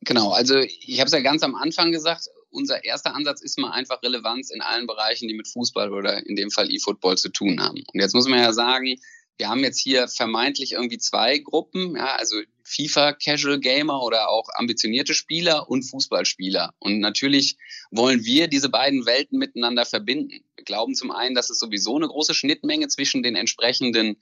[0.00, 3.72] Genau, also ich habe es ja ganz am Anfang gesagt, unser erster Ansatz ist mal
[3.72, 7.60] einfach Relevanz in allen Bereichen, die mit Fußball oder in dem Fall E-Football zu tun
[7.60, 7.82] haben.
[7.92, 8.96] Und jetzt muss man ja sagen,
[9.36, 14.48] wir haben jetzt hier vermeintlich irgendwie zwei Gruppen, ja, also FIFA Casual Gamer oder auch
[14.54, 16.72] ambitionierte Spieler und Fußballspieler.
[16.78, 17.56] Und natürlich
[17.90, 20.44] wollen wir diese beiden Welten miteinander verbinden.
[20.56, 24.16] Wir glauben zum einen, dass es sowieso eine große Schnittmenge zwischen den entsprechenden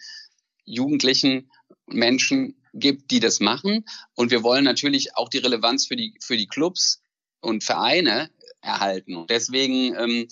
[0.64, 1.50] jugendlichen
[1.86, 3.84] Menschen gibt, die das machen.
[4.14, 7.02] Und wir wollen natürlich auch die Relevanz für die, für die Clubs
[7.40, 8.30] und Vereine
[8.60, 9.16] erhalten.
[9.16, 10.28] Und deswegen ähm,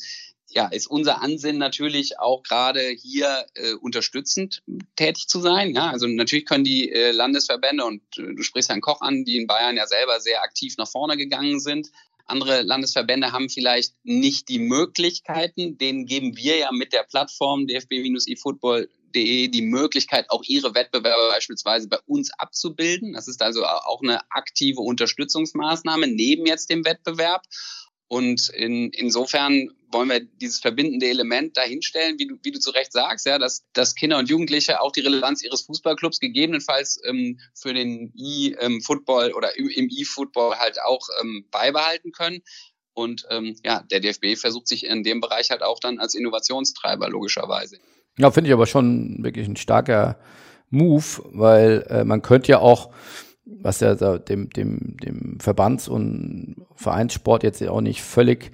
[0.50, 4.62] ja, ist unser Ansinnen natürlich auch gerade hier äh, unterstützend
[4.96, 5.74] tätig zu sein.
[5.74, 9.36] Ja, also natürlich können die äh, Landesverbände und äh, du sprichst Herrn Koch an, die
[9.36, 11.88] in Bayern ja selber sehr aktiv nach vorne gegangen sind.
[12.26, 15.78] Andere Landesverbände haben vielleicht nicht die Möglichkeiten.
[15.78, 21.88] Denen geben wir ja mit der Plattform dfb-efootball de die Möglichkeit, auch ihre Wettbewerber beispielsweise
[21.88, 23.12] bei uns abzubilden.
[23.14, 27.44] Das ist also auch eine aktive Unterstützungsmaßnahme neben jetzt dem Wettbewerb.
[28.08, 32.92] Und in, insofern wollen wir dieses verbindende Element dahinstellen, wie du, wie du zu Recht
[32.92, 37.72] sagst, ja, dass, dass Kinder und Jugendliche auch die Relevanz ihres Fußballclubs gegebenenfalls ähm, für
[37.72, 42.42] den E-Football oder im E-Football halt auch ähm, beibehalten können.
[42.94, 47.08] Und ähm, ja, der DFB versucht sich in dem Bereich halt auch dann als Innovationstreiber
[47.08, 47.78] logischerweise.
[48.18, 50.16] Ja, finde ich aber schon wirklich ein starker
[50.70, 52.90] Move, weil äh, man könnte ja auch,
[53.44, 58.52] was ja dem, dem, dem Verbands- und Vereinssport jetzt auch nicht völlig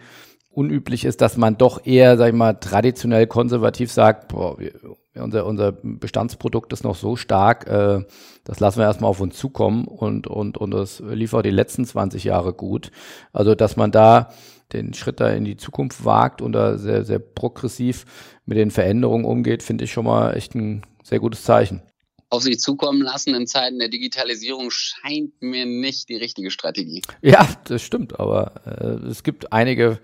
[0.57, 4.73] unüblich ist, dass man doch eher, sag ich mal, traditionell konservativ sagt, boah, wir,
[5.15, 8.05] unser, unser Bestandsprodukt ist noch so stark, äh,
[8.45, 11.85] das lassen wir erstmal auf uns zukommen und, und, und das lief auch die letzten
[11.85, 12.91] 20 Jahre gut.
[13.33, 14.31] Also, dass man da
[14.73, 18.05] den Schritt da in die Zukunft wagt und da sehr, sehr progressiv
[18.45, 21.83] mit den Veränderungen umgeht, finde ich schon mal echt ein sehr gutes Zeichen.
[22.29, 27.03] Auf sich zukommen lassen in Zeiten der Digitalisierung scheint mir nicht die richtige Strategie.
[27.23, 30.01] Ja, das stimmt, aber äh, es gibt einige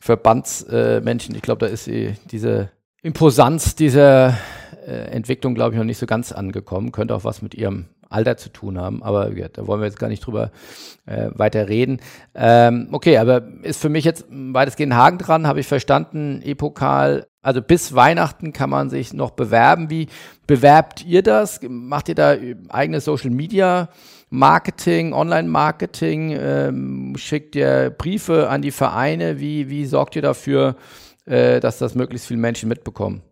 [0.00, 2.70] Verbandsmenschen, äh, ich glaube, da ist die, diese
[3.02, 4.36] Imposanz dieser
[4.86, 6.92] äh, Entwicklung, glaube ich, noch nicht so ganz angekommen.
[6.92, 9.02] Könnte auch was mit ihrem Alter zu tun haben.
[9.02, 10.50] Aber ja, da wollen wir jetzt gar nicht drüber
[11.06, 12.00] äh, weiter reden.
[12.34, 16.40] Ähm, okay, aber ist für mich jetzt weitestgehend Haken dran, habe ich verstanden.
[16.44, 19.90] E-Pokal, also bis Weihnachten kann man sich noch bewerben.
[19.90, 20.08] Wie
[20.46, 21.60] bewerbt ihr das?
[21.68, 22.36] Macht ihr da
[22.68, 23.88] eigene Social Media?
[24.28, 30.74] Marketing, Online-Marketing, ähm, schickt ihr Briefe an die Vereine, wie, wie sorgt ihr dafür,
[31.26, 33.22] äh, dass das möglichst viele Menschen mitbekommen?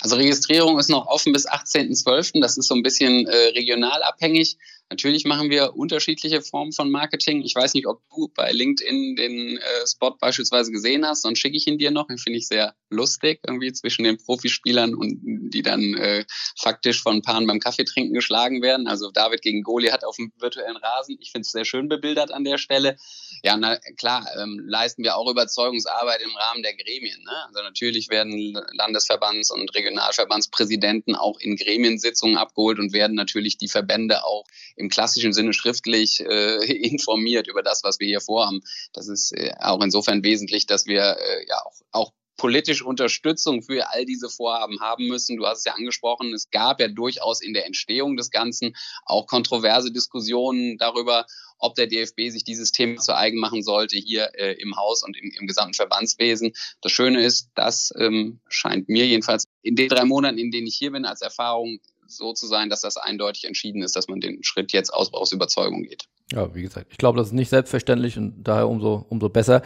[0.00, 2.40] Also Registrierung ist noch offen bis 18.12.
[2.40, 4.56] Das ist so ein bisschen äh, regional abhängig.
[4.90, 7.42] Natürlich machen wir unterschiedliche Formen von Marketing.
[7.42, 11.56] Ich weiß nicht, ob du bei LinkedIn den äh, Spot beispielsweise gesehen hast, sonst schicke
[11.56, 12.08] ich ihn dir noch.
[12.08, 16.24] Den finde ich sehr lustig, irgendwie zwischen den Profispielern und die dann äh,
[16.58, 18.88] faktisch von Paaren beim Kaffeetrinken geschlagen werden.
[18.88, 21.16] Also David gegen Goliath auf dem virtuellen Rasen.
[21.20, 22.96] Ich finde es sehr schön bebildert an der Stelle.
[23.42, 27.22] Ja, na, klar, ähm, leisten wir auch Überzeugungsarbeit im Rahmen der Gremien.
[27.22, 27.32] Ne?
[27.48, 34.24] Also natürlich werden Landesverbands- und Regionalverbandspräsidenten auch in Gremiensitzungen abgeholt und werden natürlich die Verbände
[34.24, 34.44] auch
[34.76, 38.60] im klassischen Sinne schriftlich äh, informiert über das, was wir hier vorhaben.
[38.92, 43.90] Das ist äh, auch insofern wesentlich, dass wir äh, ja auch, auch politische Unterstützung für
[43.90, 45.36] all diese Vorhaben haben müssen.
[45.36, 48.74] Du hast es ja angesprochen, es gab ja durchaus in der Entstehung des Ganzen
[49.04, 51.26] auch kontroverse Diskussionen darüber,
[51.58, 55.18] ob der DFB sich dieses Thema zu eigen machen sollte hier äh, im Haus und
[55.18, 56.52] im, im, gesamten Verbandswesen.
[56.80, 60.76] Das Schöne ist, das ähm, scheint mir jedenfalls in den drei Monaten, in denen ich
[60.76, 64.42] hier bin, als Erfahrung so zu sein, dass das eindeutig entschieden ist, dass man den
[64.42, 66.04] Schritt jetzt aus, aus Überzeugung geht.
[66.32, 69.60] Ja, wie gesagt, ich glaube, das ist nicht selbstverständlich und daher umso, umso besser.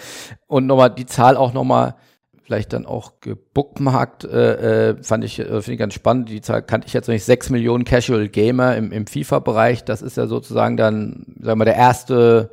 [0.49, 1.95] Und nochmal die Zahl auch nochmal
[2.45, 6.29] vielleicht dann auch gebookmarkt, äh, äh, fand ich, äh, finde ich ganz spannend.
[6.29, 7.25] Die Zahl kannte ich jetzt noch nicht.
[7.25, 9.85] Sechs Millionen Casual Gamer im, im FIFA-Bereich.
[9.85, 12.51] Das ist ja sozusagen dann, sagen wir, der erste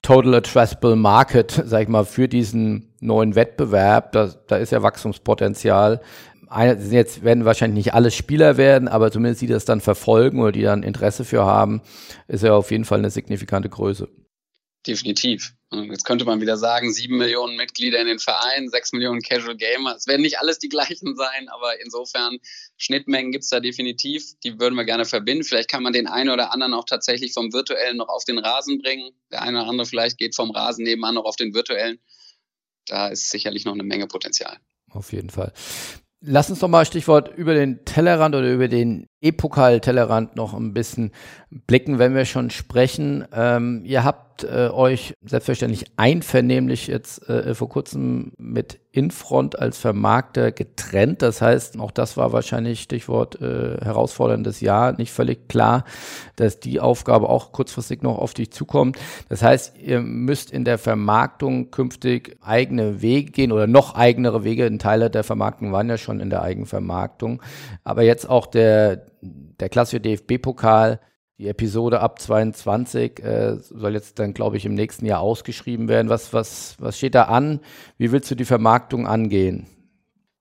[0.00, 4.12] Total Addressable Market, sag ich mal, für diesen neuen Wettbewerb.
[4.12, 6.00] Da, da ist ja Wachstumspotenzial.
[6.90, 10.62] Jetzt werden wahrscheinlich nicht alle Spieler werden, aber zumindest die das dann verfolgen oder die
[10.62, 11.82] dann Interesse für haben,
[12.28, 14.08] ist ja auf jeden Fall eine signifikante Größe.
[14.86, 15.52] Definitiv.
[15.72, 19.96] Jetzt könnte man wieder sagen, sieben Millionen Mitglieder in den Vereinen, sechs Millionen Casual Gamer.
[19.96, 22.38] Es werden nicht alles die gleichen sein, aber insofern
[22.76, 24.38] Schnittmengen gibt's da definitiv.
[24.44, 25.42] Die würden wir gerne verbinden.
[25.42, 28.80] Vielleicht kann man den einen oder anderen auch tatsächlich vom virtuellen noch auf den Rasen
[28.80, 29.10] bringen.
[29.32, 31.98] Der eine oder andere vielleicht geht vom Rasen nebenan noch auf den virtuellen.
[32.86, 34.58] Da ist sicherlich noch eine Menge Potenzial.
[34.90, 35.52] Auf jeden Fall.
[36.20, 41.10] Lass uns doch mal Stichwort über den Tellerrand oder über den E-Pokal-Tellerrand noch ein bisschen
[41.50, 43.24] blicken, wenn wir schon sprechen.
[43.32, 50.52] Ähm, ihr habt äh, euch selbstverständlich einvernehmlich jetzt äh, vor kurzem mit Infront als Vermarkter
[50.52, 51.22] getrennt.
[51.22, 55.84] Das heißt, auch das war wahrscheinlich Stichwort äh, herausforderndes Jahr, nicht völlig klar,
[56.36, 58.98] dass die Aufgabe auch kurzfristig noch auf dich zukommt.
[59.28, 64.64] Das heißt, ihr müsst in der Vermarktung künftig eigene Wege gehen oder noch eigenere Wege.
[64.66, 67.42] Ein Teil der Vermarktung waren ja schon in der Eigenvermarktung.
[67.84, 69.06] Aber jetzt auch der,
[69.60, 71.00] der klassische DFB-Pokal
[71.38, 76.08] die Episode ab 22 äh, soll jetzt dann, glaube ich, im nächsten Jahr ausgeschrieben werden.
[76.08, 77.60] Was, was, was steht da an?
[77.98, 79.66] Wie willst du die Vermarktung angehen?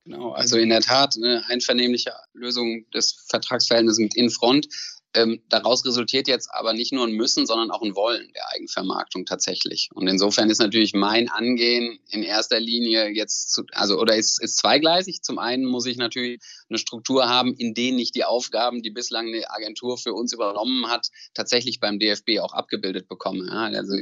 [0.05, 4.67] Genau, also in der Tat eine einvernehmliche Lösung des Vertragsverhältnisses mit Infront.
[5.15, 9.25] Ähm, daraus resultiert jetzt aber nicht nur ein Müssen, sondern auch ein Wollen der Eigenvermarktung
[9.25, 9.89] tatsächlich.
[9.93, 14.58] Und insofern ist natürlich mein Angehen in erster Linie jetzt, zu, also oder ist, ist
[14.58, 15.21] zweigleisig.
[15.21, 19.28] Zum einen muss ich natürlich eine Struktur haben, in denen ich die Aufgaben, die bislang
[19.28, 23.47] eine Agentur für uns übernommen hat, tatsächlich beim DFB auch abgebildet bekomme.
[23.47, 23.95] Ja, also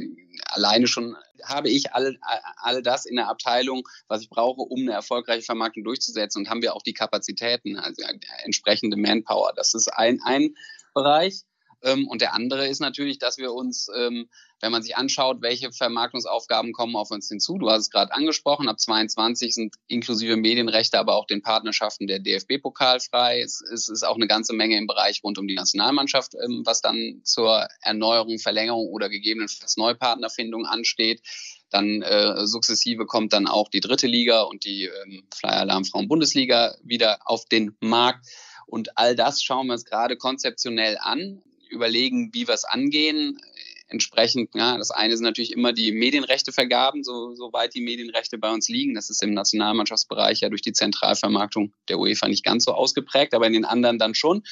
[0.50, 2.18] alleine schon habe ich all,
[2.56, 6.62] all das in der Abteilung, was ich brauche, um eine erfolgreiche Vermarktung durchzusetzen und haben
[6.62, 8.02] wir auch die Kapazitäten, also
[8.44, 9.52] entsprechende Manpower.
[9.54, 10.54] Das ist ein, ein
[10.94, 11.44] Bereich.
[11.84, 14.28] Ähm, und der andere ist natürlich, dass wir uns, ähm,
[14.60, 18.68] wenn man sich anschaut, welche Vermarktungsaufgaben kommen auf uns hinzu, du hast es gerade angesprochen,
[18.68, 23.42] ab 22 sind inklusive Medienrechte, aber auch den Partnerschaften der DFB-Pokal frei.
[23.42, 27.20] Es, ist auch eine ganze Menge im Bereich rund um die Nationalmannschaft, ähm, was dann
[27.22, 31.20] zur Erneuerung, Verlängerung oder gegebenenfalls Neupartnerfindung ansteht.
[31.68, 34.88] Dann äh, sukzessive kommt dann auch die dritte Liga und die
[35.34, 38.26] Flyer Alarm Frauen Bundesliga wieder auf den Markt.
[38.66, 43.40] Und all das schauen wir uns gerade konzeptionell an, überlegen, wie wir es angehen.
[43.88, 48.68] Entsprechend, ja, das eine sind natürlich immer die Medienrechtevergaben, so, soweit die Medienrechte bei uns
[48.68, 48.94] liegen.
[48.94, 53.46] Das ist im Nationalmannschaftsbereich ja durch die Zentralvermarktung der UEFA nicht ganz so ausgeprägt, aber
[53.46, 54.42] in den anderen dann schon.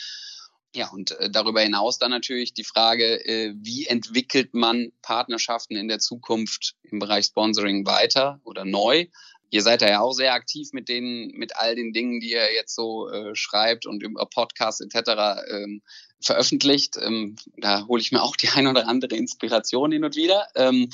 [0.75, 5.89] Ja, und äh, darüber hinaus dann natürlich die Frage, äh, wie entwickelt man Partnerschaften in
[5.89, 9.07] der Zukunft im Bereich Sponsoring weiter oder neu?
[9.53, 12.55] Ihr seid da ja auch sehr aktiv mit den, mit all den Dingen, die ihr
[12.55, 15.43] jetzt so äh, schreibt und über Podcasts etc.
[15.51, 15.83] Ähm,
[16.21, 16.97] veröffentlicht.
[17.01, 20.49] Ähm, da hole ich mir auch die ein oder andere Inspiration hin und wieder.
[20.57, 20.89] Ähm,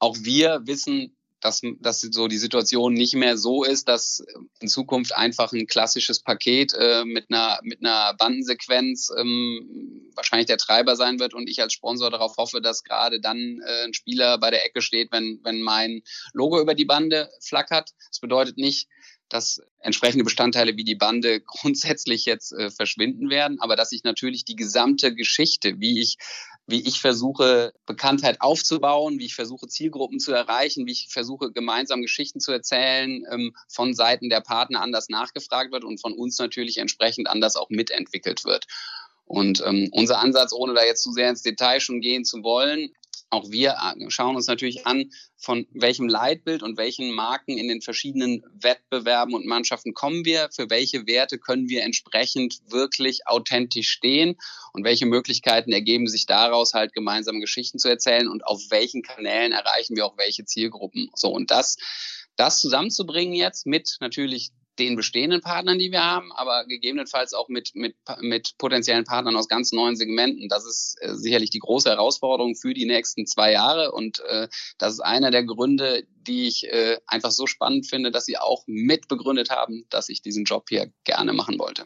[0.00, 4.24] auch wir wissen, dass, dass so die Situation nicht mehr so ist, dass
[4.60, 10.58] in Zukunft einfach ein klassisches Paket äh, mit einer mit einer Bandensequenz ähm, wahrscheinlich der
[10.58, 14.38] Treiber sein wird und ich als Sponsor darauf hoffe, dass gerade dann äh, ein Spieler
[14.38, 17.90] bei der Ecke steht, wenn wenn mein Logo über die Bande flackert.
[18.08, 18.88] Das bedeutet nicht,
[19.28, 24.44] dass entsprechende Bestandteile wie die Bande grundsätzlich jetzt äh, verschwinden werden, aber dass ich natürlich
[24.44, 26.16] die gesamte Geschichte, wie ich
[26.66, 32.02] wie ich versuche, Bekanntheit aufzubauen, wie ich versuche, Zielgruppen zu erreichen, wie ich versuche, gemeinsam
[32.02, 36.78] Geschichten zu erzählen, ähm, von Seiten der Partner anders nachgefragt wird und von uns natürlich
[36.78, 38.66] entsprechend anders auch mitentwickelt wird.
[39.26, 42.94] Und ähm, unser Ansatz, ohne da jetzt zu sehr ins Detail schon gehen zu wollen,
[43.30, 43.76] auch wir
[44.08, 49.46] schauen uns natürlich an, von welchem Leitbild und welchen Marken in den verschiedenen Wettbewerben und
[49.46, 54.36] Mannschaften kommen wir, für welche Werte können wir entsprechend wirklich authentisch stehen
[54.72, 59.52] und welche Möglichkeiten ergeben sich daraus, halt gemeinsame Geschichten zu erzählen und auf welchen Kanälen
[59.52, 61.10] erreichen wir auch welche Zielgruppen.
[61.14, 61.76] So, und das,
[62.36, 67.74] das zusammenzubringen jetzt mit natürlich den bestehenden Partnern, die wir haben, aber gegebenenfalls auch mit,
[67.74, 70.48] mit, mit potenziellen Partnern aus ganz neuen Segmenten.
[70.48, 74.94] Das ist äh, sicherlich die große Herausforderung für die nächsten zwei Jahre und äh, das
[74.94, 79.08] ist einer der Gründe, die ich äh, einfach so spannend finde, dass sie auch mit
[79.08, 81.84] begründet haben, dass ich diesen Job hier gerne machen wollte.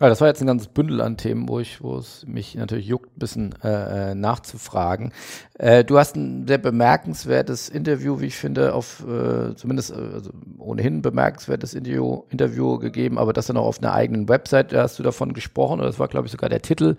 [0.00, 2.86] Ja, das war jetzt ein ganzes Bündel an Themen, wo ich, wo es mich natürlich
[2.86, 5.12] juckt, ein bisschen äh, äh, nachzufragen.
[5.58, 10.30] Äh, du hast ein sehr bemerkenswertes Interview, wie ich finde, auf äh, zumindest äh, also
[10.58, 15.00] ohnehin bemerkenswertes Interview, Interview gegeben, aber das dann auch auf einer eigenen Website, da hast
[15.00, 16.96] du davon gesprochen, oder das war, glaube ich, sogar der Titel.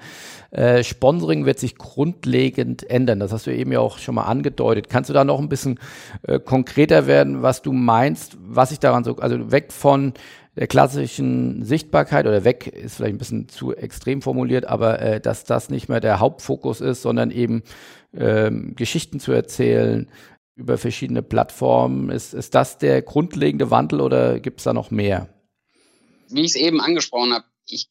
[0.52, 3.22] Äh, Sponsoring wird sich grundlegend ändern.
[3.22, 4.90] Das hast du eben ja auch schon mal angedeutet.
[4.90, 5.80] Kannst du da noch ein bisschen
[6.24, 10.14] äh, konkreter werden, was du meinst, was ich daran so, also weg von
[10.60, 15.46] der klassischen Sichtbarkeit oder weg ist vielleicht ein bisschen zu extrem formuliert, aber äh, dass
[15.46, 17.64] das nicht mehr der Hauptfokus ist, sondern eben
[18.14, 20.12] ähm, Geschichten zu erzählen
[20.56, 22.10] über verschiedene Plattformen.
[22.10, 25.30] Ist, ist das der grundlegende Wandel oder gibt es da noch mehr?
[26.28, 27.88] Wie ich es eben angesprochen habe, ich,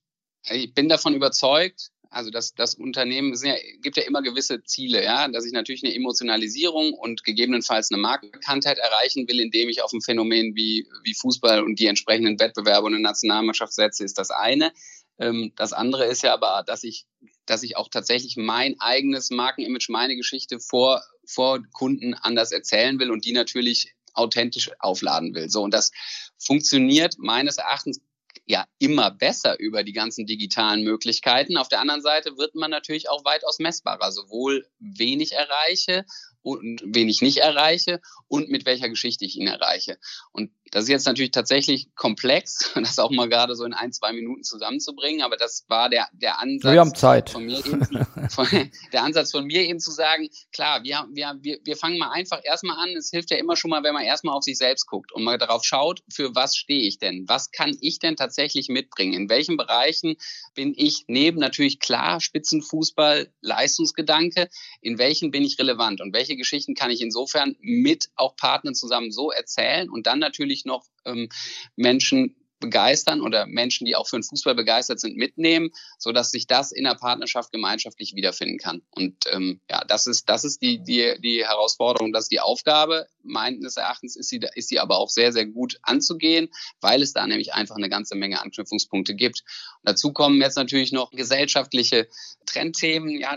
[0.51, 5.29] ich bin davon überzeugt, also das, das Unternehmen ja, gibt ja immer gewisse Ziele, ja,
[5.29, 10.01] dass ich natürlich eine Emotionalisierung und gegebenenfalls eine Markenbekanntheit erreichen will, indem ich auf ein
[10.01, 14.73] Phänomen wie, wie Fußball und die entsprechenden Wettbewerbe und eine Nationalmannschaft setze, ist das eine.
[15.19, 17.07] Ähm, das andere ist ja aber, dass ich,
[17.45, 23.11] dass ich auch tatsächlich mein eigenes Markenimage, meine Geschichte vor, vor Kunden anders erzählen will
[23.11, 25.51] und die natürlich authentisch aufladen will.
[25.51, 25.93] So, und das
[26.39, 28.01] funktioniert meines Erachtens
[28.49, 31.59] ja immer besser über die ganzen digitalen Möglichkeiten.
[31.59, 36.07] Auf der anderen Seite wird man natürlich auch weitaus messbarer, sowohl wenig erreiche
[36.41, 39.99] und wenig nicht erreiche und mit welcher Geschichte ich ihn erreiche.
[40.33, 44.13] Und das ist jetzt natürlich tatsächlich komplex, das auch mal gerade so in ein, zwei
[44.13, 47.31] Minuten zusammenzubringen, aber das war der, der Ansatz wir haben Zeit.
[47.31, 47.85] von mir eben,
[48.31, 48.47] von,
[48.93, 52.41] der Ansatz von mir eben zu sagen, klar, wir, wir, wir, wir fangen mal einfach
[52.45, 52.91] erstmal an.
[52.97, 55.39] Es hilft ja immer schon mal, wenn man erstmal auf sich selbst guckt und mal
[55.39, 57.25] darauf schaut, für was stehe ich denn?
[57.29, 59.13] Was kann ich denn tatsächlich mitbringen?
[59.13, 60.17] In welchen Bereichen
[60.55, 64.49] bin ich neben natürlich klar Spitzenfußball, Leistungsgedanke,
[64.81, 69.11] in welchen bin ich relevant und welche Geschichten kann ich insofern mit auch Partnern zusammen
[69.11, 71.29] so erzählen und dann natürlich noch ähm,
[71.77, 76.47] Menschen begeistern oder Menschen, die auch für den Fußball begeistert sind, mitnehmen, so dass sich
[76.47, 78.83] das in der Partnerschaft gemeinschaftlich wiederfinden kann.
[78.91, 83.07] Und ähm, ja, das ist das ist die die die Herausforderung, das ist die Aufgabe.
[83.23, 86.49] Meines Erachtens ist sie ist sie aber auch sehr sehr gut anzugehen,
[86.81, 89.45] weil es da nämlich einfach eine ganze Menge Anknüpfungspunkte gibt.
[89.77, 92.09] Und dazu kommen jetzt natürlich noch gesellschaftliche
[92.47, 93.37] Trendthemen, ja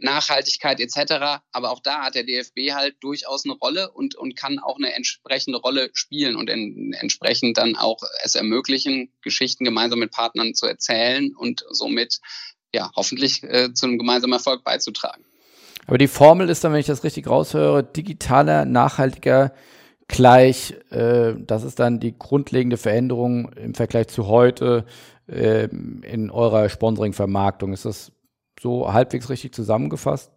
[0.00, 1.40] Nachhaltigkeit etc.
[1.52, 4.92] Aber auch da hat der DFB halt durchaus eine Rolle und und kann auch eine
[4.92, 10.54] entsprechende Rolle spielen und in, entsprechend dann auch es ermöglichen ermöglichen, Geschichten gemeinsam mit Partnern
[10.54, 12.20] zu erzählen und somit
[12.74, 15.24] ja hoffentlich äh, zu einem gemeinsamen Erfolg beizutragen.
[15.86, 19.54] Aber die Formel ist dann, wenn ich das richtig raushöre, digitaler, nachhaltiger
[20.06, 24.84] gleich, äh, das ist dann die grundlegende Veränderung im Vergleich zu heute
[25.28, 27.72] äh, in eurer Sponsoring-Vermarktung.
[27.72, 28.12] Ist das
[28.60, 30.30] so halbwegs richtig zusammengefasst?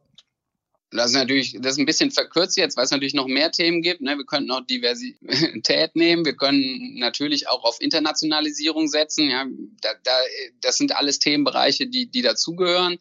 [0.92, 3.82] Das ist natürlich, das ist ein bisschen verkürzt jetzt, weil es natürlich noch mehr Themen
[3.82, 4.02] gibt.
[4.02, 4.18] Ne?
[4.18, 6.26] Wir könnten auch Diversität nehmen.
[6.26, 9.30] Wir können natürlich auch auf Internationalisierung setzen.
[9.30, 9.46] Ja,
[9.82, 10.12] da, da,
[10.60, 13.00] das sind alles Themenbereiche, die, die dazugehören.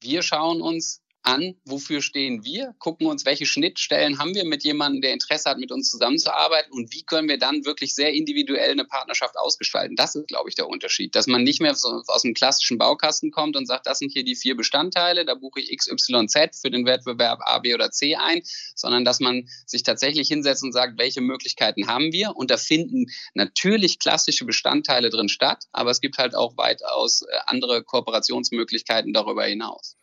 [0.00, 5.02] Wir schauen uns an, wofür stehen wir, gucken uns, welche Schnittstellen haben wir mit jemandem,
[5.02, 8.84] der Interesse hat, mit uns zusammenzuarbeiten und wie können wir dann wirklich sehr individuell eine
[8.84, 9.96] Partnerschaft ausgestalten.
[9.96, 13.30] Das ist, glaube ich, der Unterschied, dass man nicht mehr so aus dem klassischen Baukasten
[13.30, 16.86] kommt und sagt, das sind hier die vier Bestandteile, da buche ich XYZ für den
[16.86, 18.42] Wettbewerb A, B oder C ein,
[18.74, 23.06] sondern dass man sich tatsächlich hinsetzt und sagt, welche Möglichkeiten haben wir und da finden
[23.34, 29.44] natürlich klassische Bestandteile drin statt, aber es gibt halt auch weitaus äh, andere Kooperationsmöglichkeiten darüber
[29.44, 29.96] hinaus.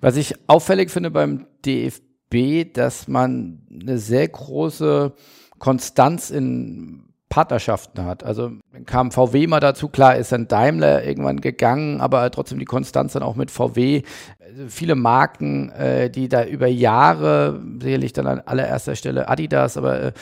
[0.00, 5.12] Was ich auffällig finde beim DFB, dass man eine sehr große
[5.58, 8.24] Konstanz in Partnerschaften hat.
[8.24, 8.50] Also
[8.86, 13.22] kam VW mal dazu, klar ist dann Daimler irgendwann gegangen, aber trotzdem die Konstanz dann
[13.22, 14.02] auch mit VW.
[14.40, 20.02] Also viele Marken, äh, die da über Jahre, sicherlich dann an allererster Stelle Adidas, aber
[20.02, 20.12] äh,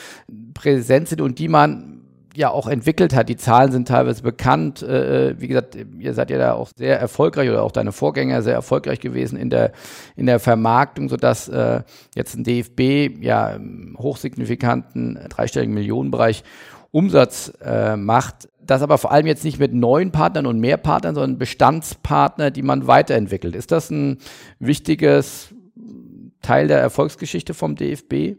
[0.53, 1.98] präsent sind und die man
[2.39, 3.27] ja auch entwickelt hat.
[3.27, 4.81] Die Zahlen sind teilweise bekannt.
[4.81, 8.53] Äh, wie gesagt, ihr seid ja da auch sehr erfolgreich oder auch deine Vorgänger sehr
[8.53, 9.73] erfolgreich gewesen in der,
[10.15, 11.81] in der Vermarktung, sodass äh,
[12.15, 16.45] jetzt ein DFB ja im hochsignifikanten dreistelligen Millionenbereich
[16.91, 18.47] Umsatz äh, macht.
[18.61, 22.61] Das aber vor allem jetzt nicht mit neuen Partnern und mehr Partnern, sondern Bestandspartner, die
[22.61, 23.53] man weiterentwickelt.
[23.53, 24.19] Ist das ein
[24.59, 25.53] wichtiges
[26.41, 28.37] Teil der Erfolgsgeschichte vom DFB?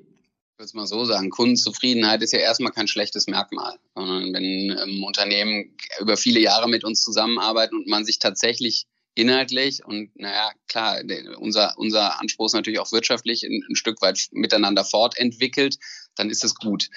[0.61, 5.03] Würde es mal so sagen, Kundenzufriedenheit ist ja erstmal kein schlechtes Merkmal, sondern wenn ähm,
[5.05, 8.85] Unternehmen über viele Jahre mit uns zusammenarbeiten und man sich tatsächlich
[9.15, 11.01] inhaltlich und naja, klar,
[11.39, 15.79] unser, unser Anspruch ist natürlich auch wirtschaftlich ein, ein Stück weit miteinander fortentwickelt,
[16.21, 16.89] dann ist es gut.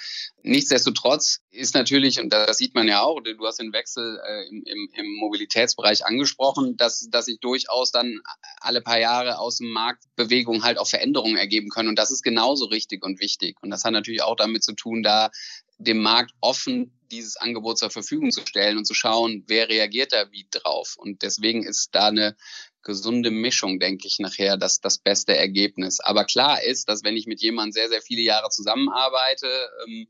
[0.42, 4.62] Nichtsdestotrotz ist natürlich, und das sieht man ja auch, du hast den Wechsel äh, im,
[4.64, 8.20] im, im Mobilitätsbereich angesprochen, dass, dass sich durchaus dann
[8.60, 11.88] alle paar Jahre aus dem Markt Bewegungen halt auch Veränderungen ergeben können.
[11.88, 13.56] Und das ist genauso richtig und wichtig.
[13.62, 15.30] Und das hat natürlich auch damit zu tun, da
[15.78, 20.30] dem Markt offen dieses Angebot zur Verfügung zu stellen und zu schauen, wer reagiert da
[20.30, 20.96] wie drauf.
[20.96, 22.36] Und deswegen ist da eine
[22.84, 26.00] gesunde Mischung, denke ich, nachher das, das beste Ergebnis.
[26.00, 29.48] Aber klar ist, dass wenn ich mit jemandem sehr, sehr viele Jahre zusammenarbeite,
[29.86, 30.06] ähm,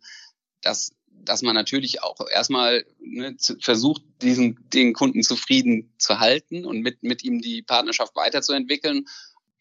[0.61, 6.65] dass, dass man natürlich auch erstmal ne, zu, versucht, diesen, den Kunden zufrieden zu halten
[6.65, 9.07] und mit, mit ihm die Partnerschaft weiterzuentwickeln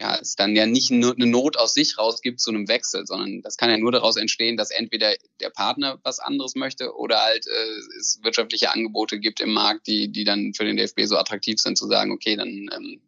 [0.02, 3.06] ja, es dann ja nicht nur eine Not aus sich raus gibt zu einem Wechsel,
[3.06, 7.22] sondern das kann ja nur daraus entstehen, dass entweder der Partner was anderes möchte oder
[7.22, 11.18] halt äh, es wirtschaftliche Angebote gibt im Markt, die, die dann für den DFB so
[11.18, 13.02] attraktiv sind, zu sagen, okay, dann ähm,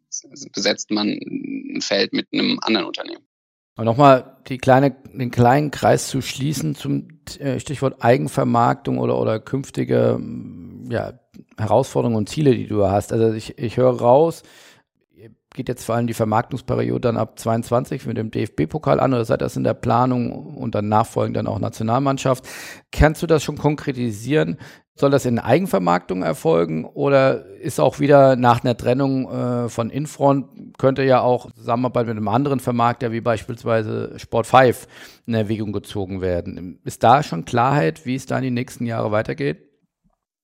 [0.52, 3.26] besetzt man ein Feld mit einem anderen Unternehmen.
[3.76, 7.08] Und nochmal die kleine, den kleinen Kreis zu schließen zum
[7.38, 10.18] äh, Stichwort Eigenvermarktung oder, oder künftige
[10.88, 11.20] ja,
[11.58, 13.12] Herausforderungen und Ziele, die du hast.
[13.12, 14.44] Also ich, ich höre raus,
[15.56, 19.40] geht jetzt vor allem die Vermarktungsperiode dann ab 22 mit dem DFB-Pokal an oder seid
[19.40, 22.44] das in der Planung und dann nachfolgend dann auch Nationalmannschaft?
[22.92, 24.58] Kannst du das schon konkretisieren?
[24.94, 30.78] Soll das in Eigenvermarktung erfolgen oder ist auch wieder nach einer Trennung äh, von Infront,
[30.78, 34.86] könnte ja auch Zusammenarbeit mit einem anderen Vermarkter wie beispielsweise Sport 5
[35.26, 36.78] in Erwägung gezogen werden?
[36.84, 39.65] Ist da schon Klarheit, wie es da in die nächsten Jahre weitergeht?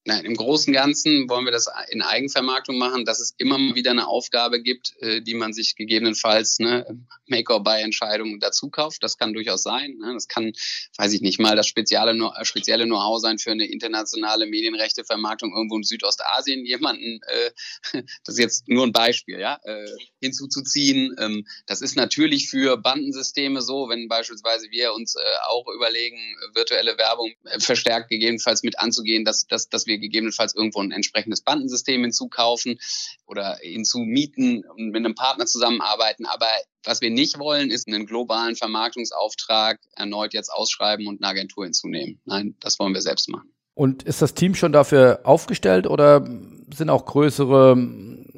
[0.04, 3.92] Nein, im Großen und Ganzen wollen wir das in Eigenvermarktung machen, dass es immer wieder
[3.92, 6.84] eine Aufgabe gibt, äh, die man sich gegebenenfalls ne,
[7.28, 9.04] Make-or-Buy-Entscheidungen dazu kauft.
[9.04, 9.96] Das kann durchaus sein.
[9.98, 10.12] Ne?
[10.14, 10.54] Das kann,
[10.96, 15.84] weiß ich nicht mal, das spezielle, spezielle Know-how sein für eine internationale Medienrechtevermarktung irgendwo in
[15.84, 16.66] Südostasien.
[16.66, 17.50] Jemanden, äh,
[18.24, 19.86] das ist jetzt nur ein Beispiel, ja, äh,
[20.20, 21.14] hinzuzuziehen.
[21.20, 25.14] Ähm, das ist natürlich für Bandensysteme so, wenn beispielsweise wir uns
[25.46, 26.18] auch überlegen,
[26.54, 31.42] virtuelle Werbung verstärkt gegebenenfalls mit anzugehen, dass, dass, dass wir wir gegebenenfalls irgendwo ein entsprechendes
[31.42, 32.78] Bandensystem hinzukaufen
[33.26, 36.26] oder hinzumieten und mit einem Partner zusammenarbeiten.
[36.26, 36.46] Aber
[36.84, 42.20] was wir nicht wollen, ist einen globalen Vermarktungsauftrag erneut jetzt ausschreiben und eine Agentur hinzunehmen.
[42.24, 43.52] Nein, das wollen wir selbst machen.
[43.74, 46.26] Und ist das Team schon dafür aufgestellt oder
[46.74, 47.76] sind auch größere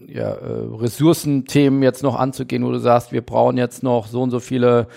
[0.06, 4.30] ja, äh, Ressourcenthemen jetzt noch anzugehen, wo du sagst, wir brauchen jetzt noch so und
[4.30, 4.88] so viele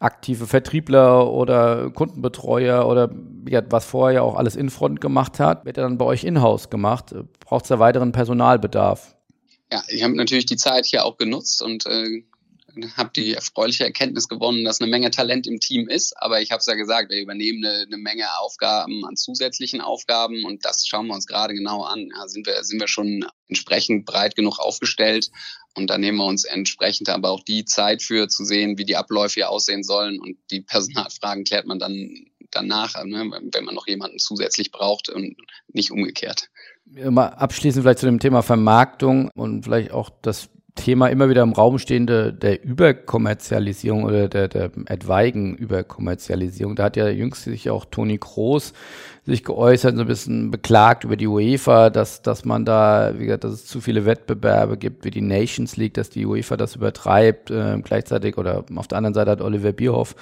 [0.00, 3.10] aktive Vertriebler oder Kundenbetreuer oder
[3.48, 6.70] ja, was vorher ja auch alles in Front gemacht hat, wird dann bei euch in-house
[6.70, 7.14] gemacht.
[7.40, 9.16] Braucht es da weiteren Personalbedarf?
[9.72, 12.22] Ja, ich habe natürlich die Zeit hier auch genutzt und äh,
[12.96, 16.14] habe die erfreuliche Erkenntnis gewonnen, dass eine Menge Talent im Team ist.
[16.16, 20.44] Aber ich habe es ja gesagt, wir übernehmen eine, eine, Menge Aufgaben an zusätzlichen Aufgaben
[20.44, 22.08] und das schauen wir uns gerade genau an.
[22.14, 25.30] Ja, sind, wir, sind wir schon entsprechend breit genug aufgestellt
[25.74, 28.96] und da nehmen wir uns entsprechend aber auch die Zeit für zu sehen, wie die
[28.96, 33.86] Abläufe hier aussehen sollen und die Personalfragen klärt man dann danach, ne, wenn man noch
[33.86, 35.36] jemanden zusätzlich braucht und
[35.72, 36.48] nicht umgekehrt.
[36.86, 41.52] Mal abschließend vielleicht zu dem Thema Vermarktung und vielleicht auch das Thema immer wieder im
[41.52, 46.76] Raum stehende der Überkommerzialisierung oder der, der etwaigen Überkommerzialisierung.
[46.76, 48.72] Da hat ja jüngst sich auch Toni Kroos
[49.26, 53.44] sich geäußert, so ein bisschen beklagt über die UEFA, dass, dass man da, wie gesagt,
[53.44, 57.50] dass es zu viele Wettbewerbe gibt, wie die Nations League, dass die UEFA das übertreibt.
[57.50, 60.14] Äh, gleichzeitig oder auf der anderen Seite hat Oliver Bierhoff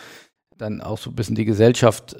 [0.58, 2.16] dann auch so ein bisschen die Gesellschaft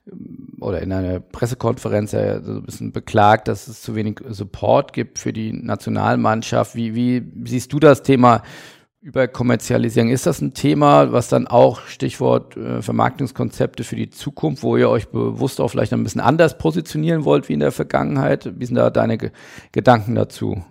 [0.60, 5.18] oder in einer Pressekonferenz ja so ein bisschen beklagt, dass es zu wenig Support gibt
[5.18, 6.74] für die Nationalmannschaft.
[6.74, 8.42] Wie, wie siehst du das Thema
[9.00, 10.10] über Kommerzialisierung?
[10.10, 14.90] Ist das ein Thema, was dann auch Stichwort äh, Vermarktungskonzepte für die Zukunft, wo ihr
[14.90, 18.52] euch bewusst auch vielleicht ein bisschen anders positionieren wollt wie in der Vergangenheit?
[18.58, 19.30] Wie sind da deine Ge
[19.72, 20.64] Gedanken dazu?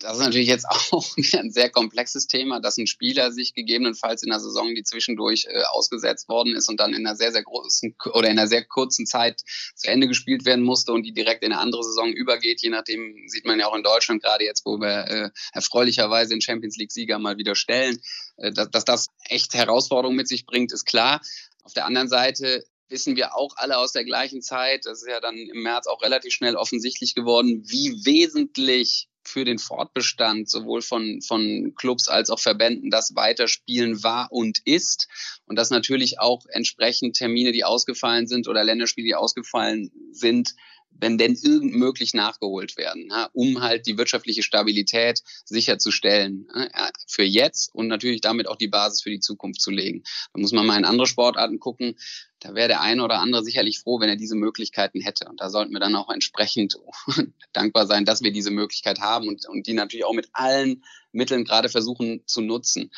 [0.00, 4.30] Das ist natürlich jetzt auch ein sehr komplexes Thema, dass ein Spieler sich gegebenenfalls in
[4.30, 7.94] einer Saison, die zwischendurch äh, ausgesetzt worden ist und dann in einer sehr, sehr großen
[8.12, 9.42] oder in einer sehr kurzen Zeit
[9.74, 12.62] zu Ende gespielt werden musste und die direkt in eine andere Saison übergeht.
[12.62, 16.40] Je nachdem sieht man ja auch in Deutschland gerade jetzt, wo wir äh, erfreulicherweise den
[16.40, 18.00] Champions League-Sieger mal wieder stellen,
[18.38, 21.20] äh, dass, dass das echt Herausforderungen mit sich bringt, ist klar.
[21.62, 25.20] Auf der anderen Seite wissen wir auch alle aus der gleichen Zeit, das ist ja
[25.20, 31.20] dann im März auch relativ schnell offensichtlich geworden, wie wesentlich für den Fortbestand sowohl von,
[31.22, 35.08] von Clubs als auch Verbänden das Weiterspielen war und ist.
[35.46, 40.54] Und dass natürlich auch entsprechend Termine, die ausgefallen sind oder Länderspiele, die ausgefallen sind,
[41.00, 47.22] wenn denn irgend möglich nachgeholt werden, ja, um halt die wirtschaftliche Stabilität sicherzustellen ja, für
[47.22, 50.02] jetzt und natürlich damit auch die Basis für die Zukunft zu legen.
[50.32, 51.96] Da muss man mal in andere Sportarten gucken.
[52.40, 55.28] Da wäre der eine oder andere sicherlich froh, wenn er diese Möglichkeiten hätte.
[55.28, 56.76] Und da sollten wir dann auch entsprechend
[57.52, 61.44] dankbar sein, dass wir diese Möglichkeit haben und, und die natürlich auch mit allen Mitteln
[61.44, 62.90] gerade versuchen zu nutzen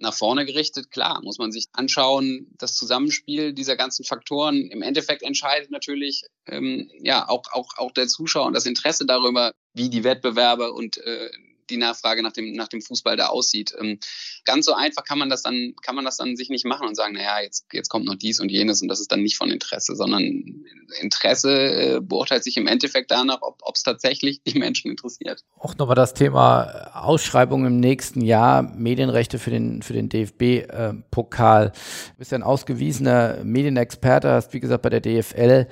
[0.00, 4.70] nach vorne gerichtet, klar, muss man sich anschauen, das Zusammenspiel dieser ganzen Faktoren.
[4.70, 9.52] Im Endeffekt entscheidet natürlich ähm, ja auch, auch, auch der Zuschauer und das Interesse darüber,
[9.74, 11.30] wie die Wettbewerbe und äh,
[11.70, 13.74] die Nachfrage nach dem, nach dem Fußball da aussieht.
[13.78, 13.98] Ähm,
[14.44, 16.94] ganz so einfach kann man das dann, kann man das dann sich nicht machen und
[16.94, 19.50] sagen, naja, jetzt, jetzt kommt noch dies und jenes und das ist dann nicht von
[19.50, 20.64] Interesse, sondern
[21.00, 25.44] Interesse äh, beurteilt sich im Endeffekt danach, ob es tatsächlich die Menschen interessiert.
[25.58, 31.66] Auch nochmal das Thema Ausschreibung im nächsten Jahr, Medienrechte für den, für den DFB-Pokal.
[31.66, 35.66] Äh, du bist ja ein ausgewiesener Medienexperte, hast wie gesagt bei der DFL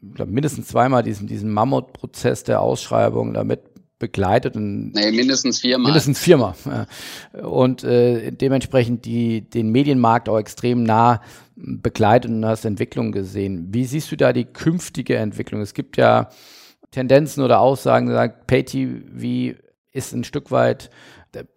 [0.00, 3.60] mindestens zweimal diesen, diesen Mammutprozess der Ausschreibung damit
[4.02, 5.92] begleitet und nee, mindestens viermal.
[5.92, 6.54] Mindestens viermal.
[7.40, 11.22] Und äh, dementsprechend die, den Medienmarkt auch extrem nah
[11.54, 13.68] begleitet und hast Entwicklungen gesehen.
[13.70, 15.60] Wie siehst du da die künftige Entwicklung?
[15.60, 16.30] Es gibt ja
[16.90, 19.56] Tendenzen oder Aussagen, die sagen, PayTV
[19.92, 20.90] ist ein Stück weit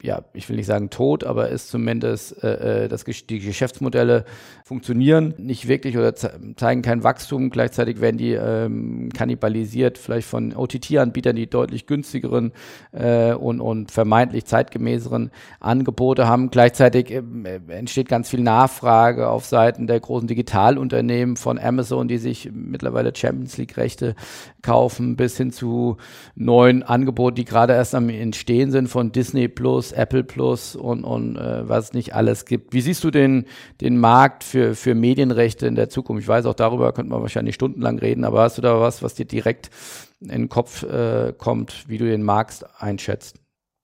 [0.02, 4.26] ja, ich will nicht sagen tot, aber ist zumindest, äh, äh dass die Geschäftsmodelle
[4.64, 7.50] funktionieren nicht wirklich oder zeigen kein Wachstum.
[7.50, 12.54] Gleichzeitig werden die ähm, kannibalisiert, vielleicht von OTT-Anbietern, die deutlich günstigeren
[12.94, 16.52] äh, und, und vermeintlich zeitgemäßeren Angebote haben.
[16.52, 17.22] Gleichzeitig äh,
[17.68, 23.58] entsteht ganz viel Nachfrage auf Seiten der großen Digitalunternehmen von Amazon, die sich mittlerweile Champions
[23.58, 24.16] League-Rechte
[24.62, 25.98] kaufen, bis hin zu
[26.36, 31.04] neuen Angeboten, die gerade erst am Entstehen sind von Disney Plus Plus, Apple Plus und,
[31.04, 32.72] und äh, was es nicht alles gibt.
[32.72, 33.48] Wie siehst du den,
[33.82, 36.22] den Markt für, für Medienrechte in der Zukunft?
[36.22, 39.16] Ich weiß, auch darüber könnte man wahrscheinlich stundenlang reden, aber hast du da was, was
[39.16, 39.72] dir direkt
[40.22, 43.38] in den Kopf äh, kommt, wie du den Markt einschätzt?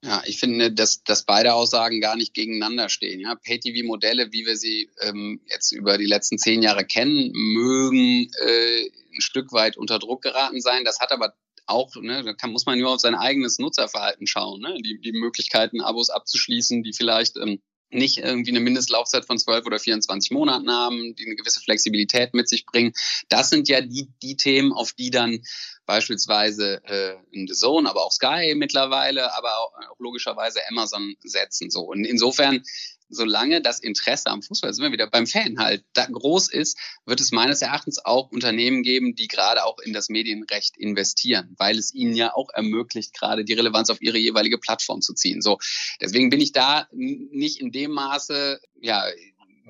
[0.05, 3.19] Ja, ich finde, dass, dass beide Aussagen gar nicht gegeneinander stehen.
[3.19, 8.83] Ja, Pay-TV-Modelle, wie wir sie ähm, jetzt über die letzten zehn Jahre kennen, mögen äh,
[9.15, 10.85] ein Stück weit unter Druck geraten sein.
[10.85, 11.33] Das hat aber
[11.65, 14.75] auch, ne, da kann, muss man nur auf sein eigenes Nutzerverhalten schauen, ne?
[14.83, 19.79] die, die Möglichkeiten, Abos abzuschließen, die vielleicht ähm, nicht irgendwie eine Mindestlaufzeit von 12 oder
[19.79, 22.93] 24 Monaten haben, die eine gewisse Flexibilität mit sich bringen.
[23.29, 25.41] Das sind ja die, die Themen, auf die dann
[25.85, 31.69] beispielsweise äh, in The Zone, aber auch Sky mittlerweile, aber auch, auch logischerweise Amazon setzen.
[31.69, 31.81] So.
[31.81, 32.63] Und insofern
[33.11, 37.19] solange das Interesse am Fußball, sind wir wieder beim Fan halt, da groß ist, wird
[37.19, 41.93] es meines Erachtens auch Unternehmen geben, die gerade auch in das Medienrecht investieren, weil es
[41.93, 45.41] ihnen ja auch ermöglicht, gerade die Relevanz auf ihre jeweilige Plattform zu ziehen.
[45.41, 45.59] So,
[45.99, 49.03] deswegen bin ich da nicht in dem Maße, ja,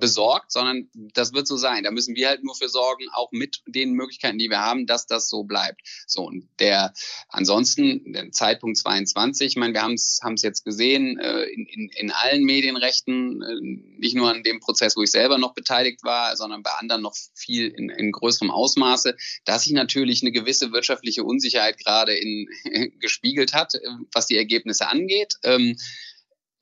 [0.01, 1.83] besorgt, sondern das wird so sein.
[1.83, 5.07] Da müssen wir halt nur für sorgen, auch mit den Möglichkeiten, die wir haben, dass
[5.07, 5.81] das so bleibt.
[6.07, 6.93] So und der
[7.29, 12.11] ansonsten der Zeitpunkt 22, ich meine, wir haben es jetzt gesehen äh, in, in, in
[12.11, 16.63] allen Medienrechten, äh, nicht nur an dem Prozess, wo ich selber noch beteiligt war, sondern
[16.63, 21.77] bei anderen noch viel in, in größerem Ausmaße, dass sich natürlich eine gewisse wirtschaftliche Unsicherheit
[21.77, 22.47] gerade in
[22.99, 23.79] gespiegelt hat, äh,
[24.11, 25.35] was die Ergebnisse angeht.
[25.43, 25.77] Ähm,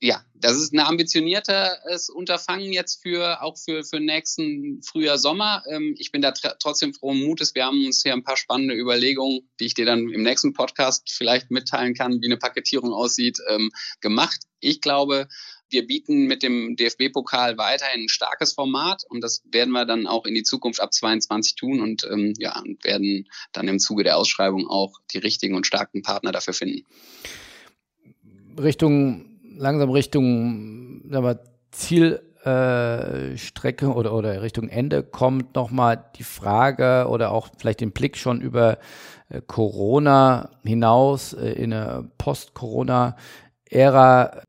[0.02, 5.62] ja, das ist ein ambitioniertes Unterfangen jetzt für auch für für nächsten Frühjahr Sommer.
[5.68, 7.54] Ähm, ich bin da trotzdem frohen Mutes.
[7.54, 11.12] Wir haben uns hier ein paar spannende Überlegungen, die ich dir dann im nächsten Podcast
[11.12, 13.70] vielleicht mitteilen kann, wie eine Paketierung aussieht, ähm,
[14.00, 14.40] gemacht.
[14.60, 15.28] Ich glaube,
[15.68, 20.24] wir bieten mit dem DFB-Pokal weiterhin ein starkes Format und das werden wir dann auch
[20.24, 24.66] in die Zukunft ab 22 tun und ähm, ja werden dann im Zuge der Ausschreibung
[24.66, 26.86] auch die richtigen und starken Partner dafür finden.
[28.58, 29.29] Richtung
[29.60, 31.38] langsam Richtung sagen
[31.70, 38.16] Zielstrecke äh, oder, oder Richtung Ende kommt, nochmal die Frage oder auch vielleicht den Blick
[38.16, 38.78] schon über
[39.28, 44.40] äh, Corona hinaus äh, in eine Post-Corona-Ära.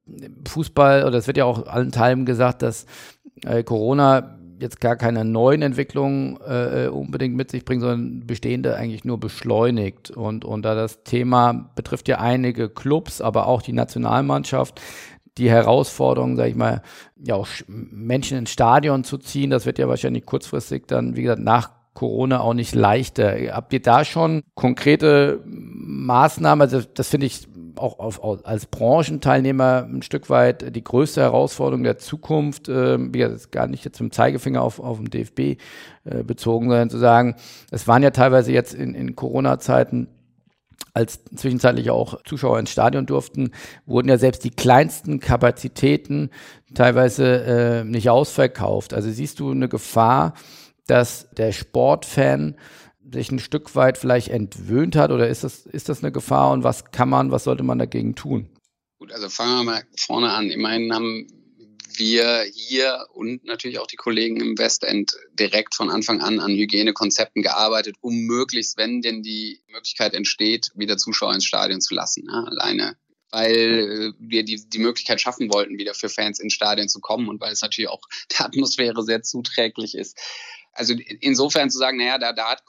[0.48, 2.88] Fußball, oder es wird ja auch allen Teilen gesagt, dass
[3.46, 9.04] äh, Corona jetzt gar keine neuen Entwicklungen äh, unbedingt mit sich bringen, sondern bestehende eigentlich
[9.04, 10.12] nur beschleunigt.
[10.12, 14.80] Und, und da das Thema betrifft ja einige Clubs, aber auch die Nationalmannschaft,
[15.38, 16.82] die Herausforderung, sage ich mal,
[17.18, 21.42] ja auch Menschen ins Stadion zu ziehen, das wird ja wahrscheinlich kurzfristig dann, wie gesagt,
[21.42, 23.36] nach Corona auch nicht leichter.
[23.54, 26.62] Habt ihr da schon konkrete Maßnahmen?
[26.62, 31.98] Also das finde ich auch auf, als Branchenteilnehmer ein Stück weit die größte Herausforderung der
[31.98, 36.24] Zukunft, äh, wie gesagt, gar nicht jetzt mit dem Zeigefinger auf, auf den DFB äh,
[36.24, 37.36] bezogen, sondern zu sagen,
[37.72, 40.08] es waren ja teilweise jetzt in, in Corona-Zeiten
[40.94, 43.52] als zwischenzeitlich auch Zuschauer ins Stadion durften,
[43.86, 46.30] wurden ja selbst die kleinsten Kapazitäten
[46.74, 48.94] teilweise äh, nicht ausverkauft.
[48.94, 50.34] Also siehst du eine Gefahr,
[50.88, 52.56] dass der Sportfan
[53.10, 56.64] sich ein Stück weit vielleicht entwöhnt hat oder ist das, ist das eine Gefahr und
[56.64, 58.50] was kann man, was sollte man dagegen tun?
[59.00, 60.50] Gut, also fangen wir mal vorne an.
[60.50, 61.28] Immerhin haben
[61.98, 67.42] wir hier und natürlich auch die Kollegen im Westend direkt von Anfang an an Hygienekonzepten
[67.42, 72.28] gearbeitet, um möglichst, wenn denn die Möglichkeit entsteht, wieder Zuschauer ins Stadion zu lassen.
[72.32, 72.96] Ja, alleine
[73.32, 77.30] weil äh, wir die, die Möglichkeit schaffen wollten, wieder für Fans ins Stadion zu kommen
[77.30, 78.02] und weil es natürlich auch
[78.38, 80.18] der Atmosphäre sehr zuträglich ist
[80.74, 82.64] also insofern zu sagen, naja, da, da hat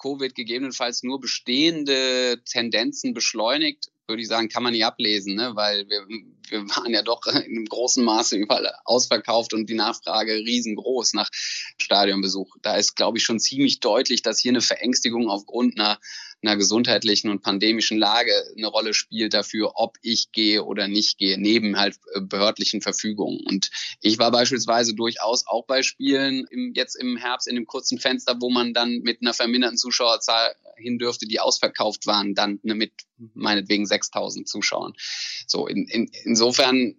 [0.00, 5.50] Covid gegebenenfalls nur bestehende Tendenzen beschleunigt, würde ich sagen, kann man nicht ablesen, ne?
[5.54, 6.06] weil wir,
[6.48, 11.28] wir waren ja doch in einem großen Maße überall ausverkauft und die Nachfrage riesengroß nach
[11.32, 12.56] Stadionbesuch.
[12.62, 15.98] Da ist, glaube ich, schon ziemlich deutlich, dass hier eine Verängstigung aufgrund einer,
[16.42, 21.38] einer gesundheitlichen und pandemischen Lage eine Rolle spielt dafür, ob ich gehe oder nicht gehe,
[21.38, 23.40] neben halt äh, behördlichen Verfügungen.
[23.46, 23.70] Und
[24.00, 28.36] ich war beispielsweise durchaus auch bei Spielen im, jetzt im Herbst in dem kurzen Fenster,
[28.40, 32.92] wo man dann mit einer verminderten Zuschauerzahl hin dürfte, die ausverkauft waren, dann ne, mit
[33.34, 34.92] meinetwegen 6000 Zuschauern.
[35.46, 36.94] So, in, in, insofern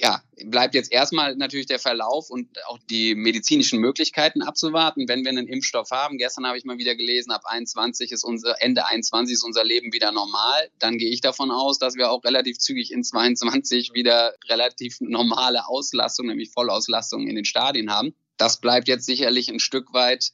[0.00, 5.30] ja, bleibt jetzt erstmal natürlich der Verlauf und auch die medizinischen Möglichkeiten abzuwarten, wenn wir
[5.30, 6.18] einen Impfstoff haben.
[6.18, 9.92] Gestern habe ich mal wieder gelesen, ab 21 ist unser, Ende 21 ist unser Leben
[9.92, 10.70] wieder normal.
[10.78, 15.66] Dann gehe ich davon aus, dass wir auch relativ zügig in 22 wieder relativ normale
[15.66, 18.14] Auslastung, nämlich Vollauslastung in den Stadien haben.
[18.36, 20.30] Das bleibt jetzt sicherlich ein Stück weit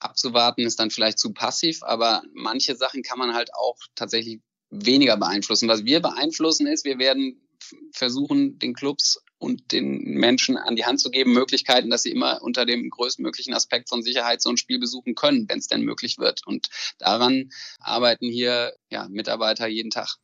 [0.00, 4.40] abzuwarten, ist dann vielleicht zu passiv, aber manche Sachen kann man halt auch tatsächlich
[4.70, 5.68] weniger beeinflussen.
[5.68, 7.47] Was wir beeinflussen ist, wir werden
[7.92, 12.42] versuchen, den Clubs und den Menschen an die Hand zu geben, Möglichkeiten, dass sie immer
[12.42, 16.18] unter dem größtmöglichen Aspekt von Sicherheit so ein Spiel besuchen können, wenn es denn möglich
[16.18, 16.46] wird.
[16.46, 20.16] Und daran arbeiten hier ja, Mitarbeiter jeden Tag.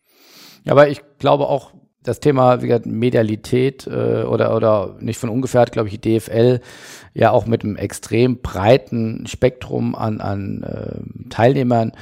[0.64, 1.72] Ja, aber ich glaube auch,
[2.04, 6.18] das Thema wie gesagt, Medialität äh, oder, oder nicht von ungefähr hat, glaube ich, die
[6.18, 6.60] DFL
[7.14, 11.92] ja auch mit einem extrem breiten Spektrum an, an äh, Teilnehmern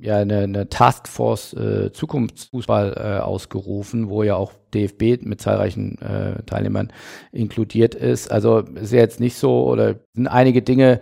[0.00, 6.42] ja eine, eine Taskforce äh, Zukunftsfußball äh, ausgerufen, wo ja auch DFB mit zahlreichen äh,
[6.44, 6.92] Teilnehmern
[7.32, 8.30] inkludiert ist.
[8.30, 11.00] Also ist ja jetzt nicht so oder sind einige Dinge,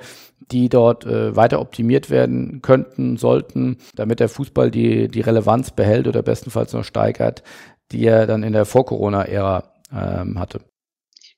[0.51, 6.09] die dort äh, weiter optimiert werden könnten, sollten, damit der Fußball die, die Relevanz behält
[6.09, 7.43] oder bestenfalls noch steigert,
[7.93, 10.61] die er dann in der Vor-Corona-Ära ähm, hatte.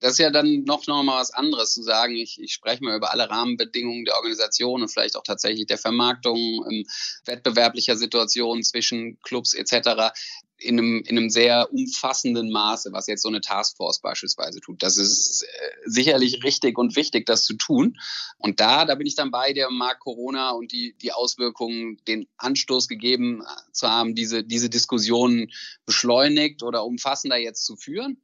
[0.00, 2.16] Das ist ja dann noch, noch mal was anderes zu sagen.
[2.16, 6.38] Ich, ich spreche mal über alle Rahmenbedingungen der Organisation und vielleicht auch tatsächlich der Vermarktung,
[6.38, 6.86] ähm,
[7.26, 10.12] wettbewerblicher Situation zwischen Clubs etc.
[10.56, 14.82] In einem, in einem sehr umfassenden Maße, was jetzt so eine Taskforce beispielsweise tut.
[14.82, 15.46] Das ist äh,
[15.84, 17.98] sicherlich richtig und wichtig, das zu tun.
[18.38, 22.26] Und da, da bin ich dann bei der Markt Corona und die, die Auswirkungen, den
[22.38, 23.42] Anstoß gegeben
[23.72, 25.50] zu haben, diese, diese Diskussionen
[25.84, 28.22] beschleunigt oder umfassender jetzt zu führen.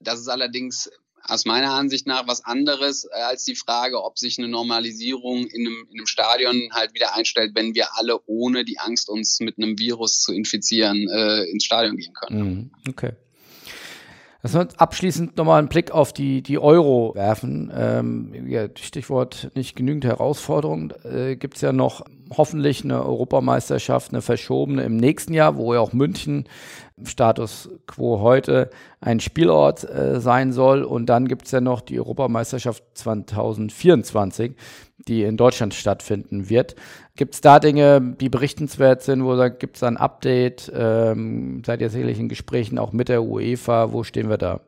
[0.00, 0.90] Das ist allerdings
[1.22, 5.66] aus meiner Ansicht nach was anderes äh, als die Frage, ob sich eine Normalisierung in
[5.66, 9.58] einem, in einem Stadion halt wieder einstellt, wenn wir alle ohne die Angst, uns mit
[9.58, 12.40] einem Virus zu infizieren, äh, ins Stadion gehen können.
[12.40, 12.70] Mhm.
[12.88, 13.12] Okay.
[14.42, 17.70] Lass uns abschließend nochmal einen Blick auf die, die Euro werfen.
[17.74, 20.94] Ähm, ja, Stichwort nicht genügend Herausforderungen.
[21.04, 25.80] Äh, Gibt es ja noch hoffentlich eine Europameisterschaft, eine verschobene im nächsten Jahr, wo ja
[25.80, 26.48] auch München
[27.04, 28.70] Status quo heute
[29.00, 30.82] ein Spielort äh, sein soll.
[30.82, 34.52] Und dann gibt es ja noch die Europameisterschaft 2024,
[35.08, 36.76] die in Deutschland stattfinden wird.
[37.16, 40.70] Gibt es da Dinge, die berichtenswert sind, wo gibt es ein Update?
[40.74, 43.92] Ähm, seid ihr sicherlich in Gesprächen auch mit der UEFA?
[43.92, 44.60] Wo stehen wir da?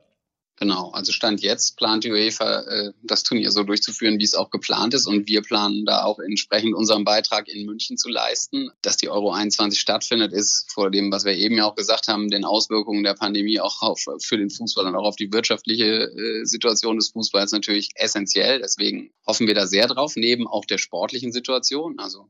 [0.56, 4.50] Genau, also Stand jetzt plant die UEFA äh, das Turnier so durchzuführen, wie es auch
[4.50, 5.06] geplant ist.
[5.06, 8.70] Und wir planen da auch entsprechend unseren Beitrag in München zu leisten.
[8.82, 12.30] Dass die Euro 21 stattfindet, ist vor dem, was wir eben ja auch gesagt haben,
[12.30, 16.44] den Auswirkungen der Pandemie auch auf, für den Fußball und auch auf die wirtschaftliche äh,
[16.44, 18.60] Situation des Fußballs natürlich essentiell.
[18.60, 21.98] Deswegen hoffen wir da sehr drauf, neben auch der sportlichen Situation.
[21.98, 22.28] Also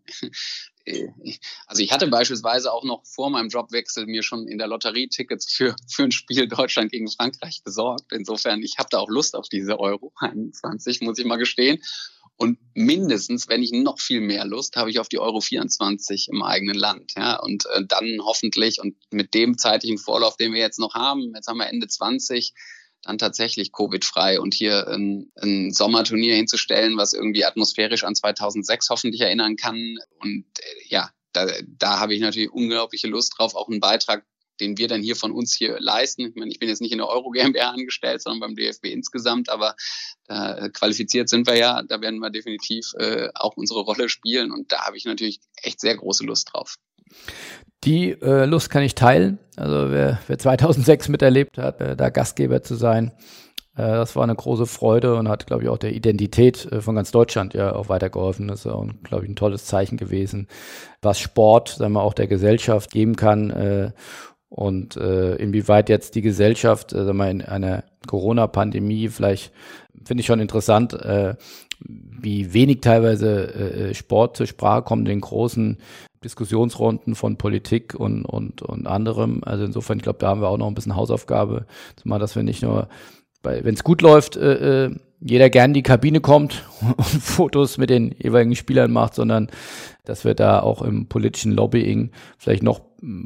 [1.67, 5.53] also ich hatte beispielsweise auch noch vor meinem Jobwechsel mir schon in der Lotterie Tickets
[5.53, 8.13] für, für ein Spiel Deutschland gegen Frankreich besorgt.
[8.13, 11.83] Insofern, ich habe da auch Lust auf diese Euro 21, muss ich mal gestehen.
[12.37, 16.43] Und mindestens, wenn ich noch viel mehr Lust, habe ich auf die Euro 24 im
[16.43, 17.13] eigenen Land.
[17.17, 21.33] Ja, und äh, dann hoffentlich und mit dem zeitlichen Vorlauf, den wir jetzt noch haben,
[21.35, 22.53] jetzt haben wir Ende 20,
[23.03, 29.21] dann tatsächlich Covid-frei und hier ein, ein, Sommerturnier hinzustellen, was irgendwie atmosphärisch an 2006 hoffentlich
[29.21, 29.99] erinnern kann.
[30.21, 34.25] Und äh, ja, da, da habe ich natürlich unglaubliche Lust drauf, auch einen Beitrag,
[34.63, 36.23] den wir dann hier von uns hier leisten.
[36.23, 39.51] Ich meine, ich bin jetzt nicht in der Euro GmbH angestellt, sondern beim DFB insgesamt,
[39.51, 39.75] aber
[40.29, 41.83] äh, qualifiziert sind wir ja.
[41.83, 45.81] Da werden wir definitiv äh, auch unsere Rolle spielen und da habe ich natürlich echt
[45.81, 46.77] sehr große Lust drauf.
[47.85, 49.39] Die äh, Lust kann ich teilen.
[49.57, 53.13] Also wer, wer 2006 miterlebt hat, äh, da Gastgeber zu sein,
[53.75, 56.95] äh, das war eine große Freude und hat, glaube ich, auch der Identität äh, von
[56.95, 58.49] ganz Deutschland ja auch weitergeholfen.
[58.49, 60.49] Das ist auch, glaube ich, ein tolles Zeichen gewesen,
[61.01, 63.93] was Sport, sagen wir auch der Gesellschaft geben kann äh,
[64.55, 69.51] und äh, inwieweit jetzt die Gesellschaft, äh, wir, in einer Corona-Pandemie vielleicht
[70.05, 71.37] finde ich schon interessant, äh,
[71.81, 75.79] wie wenig teilweise äh, Sport zur Sprache kommt in großen
[76.23, 79.41] Diskussionsrunden von Politik und, und, und anderem.
[79.43, 81.65] Also insofern, ich glaube, da haben wir auch noch ein bisschen Hausaufgabe,
[81.97, 82.89] zumal dass wir nicht nur,
[83.43, 87.91] wenn es gut läuft, äh, äh, jeder gern in die Kabine kommt und Fotos mit
[87.91, 89.49] den jeweiligen Spielern macht, sondern
[90.05, 92.81] dass wir da auch im politischen Lobbying vielleicht noch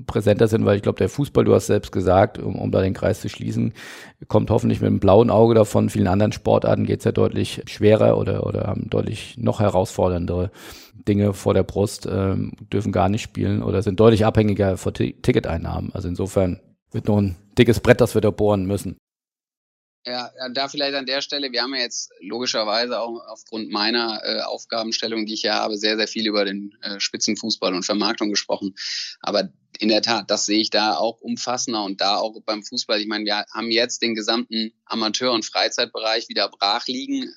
[0.07, 2.95] präsenter sind, weil ich glaube, der Fußball, du hast selbst gesagt, um, um da den
[2.95, 3.75] Kreis zu schließen,
[4.27, 5.91] kommt hoffentlich mit einem blauen Auge davon.
[5.91, 10.51] Vielen anderen Sportarten geht es ja deutlich schwerer oder, oder haben deutlich noch herausforderndere
[11.07, 15.95] Dinge vor der Brust, ähm, dürfen gar nicht spielen oder sind deutlich abhängiger von Ticketeinnahmen.
[15.95, 16.61] Also insofern
[16.93, 18.97] wird noch ein dickes Brett, das wir da bohren müssen.
[20.09, 24.41] Ja, da vielleicht an der Stelle, wir haben ja jetzt logischerweise auch aufgrund meiner äh,
[24.43, 28.77] Aufgabenstellung, die ich ja habe, sehr, sehr viel über den äh, Spitzenfußball und Vermarktung gesprochen.
[29.21, 29.49] Aber
[29.81, 33.01] in der Tat, das sehe ich da auch umfassender und da auch beim Fußball.
[33.01, 37.35] Ich meine, wir haben jetzt den gesamten Amateur- und Freizeitbereich wieder brach liegen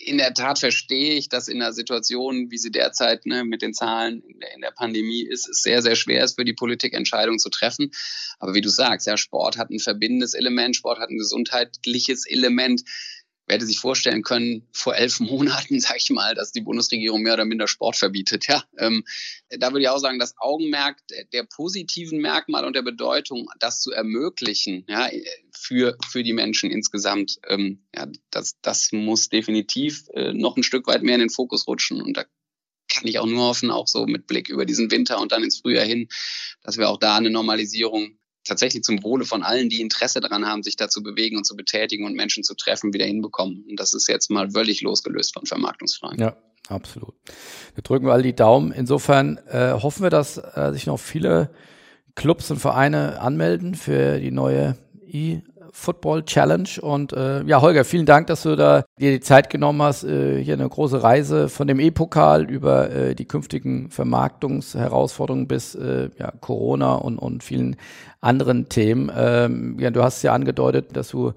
[0.00, 3.74] in der Tat verstehe ich, dass in der Situation, wie sie derzeit ne, mit den
[3.74, 6.94] Zahlen in der, in der, Pandemie ist, es sehr, sehr schwer ist für die Politik
[6.94, 7.90] Entscheidungen zu treffen.
[8.38, 12.82] Aber wie du sagst, ja, Sport hat ein verbindendes Element, Sport hat ein gesundheitliches Element
[13.50, 17.34] wer hätte sich vorstellen können, vor elf Monaten, sag ich mal, dass die Bundesregierung mehr
[17.34, 18.46] oder minder Sport verbietet.
[18.46, 19.04] Ja, ähm,
[19.48, 20.98] da würde ich auch sagen, das Augenmerk
[21.32, 25.08] der positiven Merkmale und der Bedeutung, das zu ermöglichen, ja,
[25.52, 30.86] für, für die Menschen insgesamt, ähm, ja, das, das muss definitiv äh, noch ein Stück
[30.86, 32.00] weit mehr in den Fokus rutschen.
[32.00, 32.24] Und da
[32.88, 35.58] kann ich auch nur hoffen, auch so mit Blick über diesen Winter und dann ins
[35.58, 36.08] Frühjahr hin,
[36.62, 40.62] dass wir auch da eine Normalisierung tatsächlich zum Wohle von allen, die Interesse daran haben,
[40.62, 43.64] sich da zu bewegen und zu betätigen und Menschen zu treffen, wieder hinbekommen.
[43.68, 46.18] Und das ist jetzt mal völlig losgelöst von Vermarktungsfragen.
[46.18, 46.36] Ja,
[46.68, 47.14] absolut.
[47.74, 48.72] Wir drücken alle die Daumen.
[48.72, 51.50] Insofern äh, hoffen wir, dass äh, sich noch viele
[52.14, 54.76] Clubs und Vereine anmelden für die neue
[55.06, 55.40] E
[55.72, 56.68] Football Challenge.
[56.80, 60.42] Und äh, ja, Holger, vielen Dank, dass du da dir die Zeit genommen hast, äh,
[60.42, 66.32] hier eine große Reise von dem E-Pokal über äh, die künftigen Vermarktungsherausforderungen bis äh, ja,
[66.40, 67.76] Corona und, und vielen
[68.20, 69.10] anderen Themen.
[69.16, 71.32] Ähm, ja, du hast ja angedeutet, dass du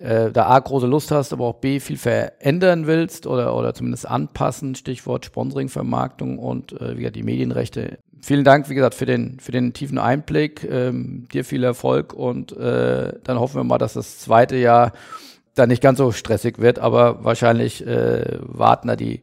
[0.00, 4.08] äh, da A große Lust hast, aber auch B viel verändern willst oder, oder zumindest
[4.08, 9.38] anpassen, Stichwort Sponsoring, Vermarktung und äh, wie die Medienrechte vielen Dank, wie gesagt, für den,
[9.40, 10.64] für den tiefen Einblick.
[10.70, 14.92] Ähm, dir viel Erfolg und äh, dann hoffen wir mal, dass das zweite Jahr
[15.54, 19.20] dann nicht ganz so stressig wird, aber wahrscheinlich äh, warten da die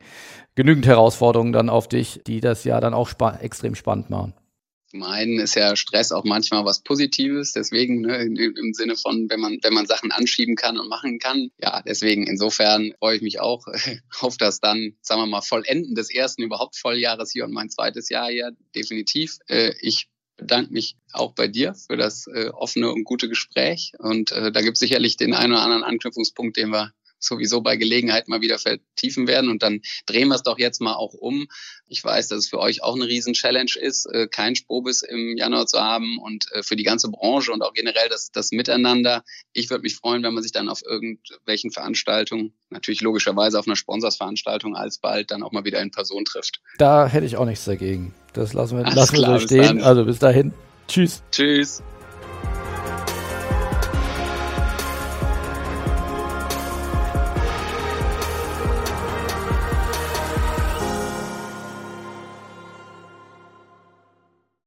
[0.56, 4.34] genügend Herausforderungen dann auf dich, die das Jahr dann auch spa extrem spannend machen.
[4.98, 9.40] Zum einen ist ja Stress auch manchmal was Positives, deswegen ne, im Sinne von, wenn
[9.40, 11.52] man, wenn man Sachen anschieben kann und machen kann.
[11.62, 13.68] Ja, deswegen insofern freue ich mich auch
[14.22, 18.10] auf das dann, sagen wir mal, Vollenden des ersten überhaupt Volljahres hier und mein zweites
[18.10, 19.38] Jahr hier definitiv.
[19.48, 24.32] Äh, ich bedanke mich auch bei dir für das äh, offene und gute Gespräch und
[24.32, 28.28] äh, da gibt es sicherlich den einen oder anderen Anknüpfungspunkt, den wir sowieso bei Gelegenheit
[28.28, 29.50] mal wieder vertiefen werden.
[29.50, 31.48] Und dann drehen wir es doch jetzt mal auch um.
[31.88, 35.68] Ich weiß, dass es für euch auch eine Riesen-Challenge ist, äh, kein Sprobis im Januar
[35.68, 39.24] zu haben und äh, für die ganze Branche und auch generell das, das Miteinander.
[39.54, 43.76] Ich würde mich freuen, wenn man sich dann auf irgendwelchen Veranstaltungen, natürlich logischerweise auf einer
[43.76, 46.62] Sponsorsveranstaltung alsbald dann auch mal wieder in Person trifft.
[46.78, 48.14] Da hätte ich auch nichts dagegen.
[48.34, 49.82] Das lassen wir, lassen wir so stehen.
[49.82, 50.54] Also bis dahin.
[50.88, 51.24] Tschüss.
[51.32, 51.82] Tschüss.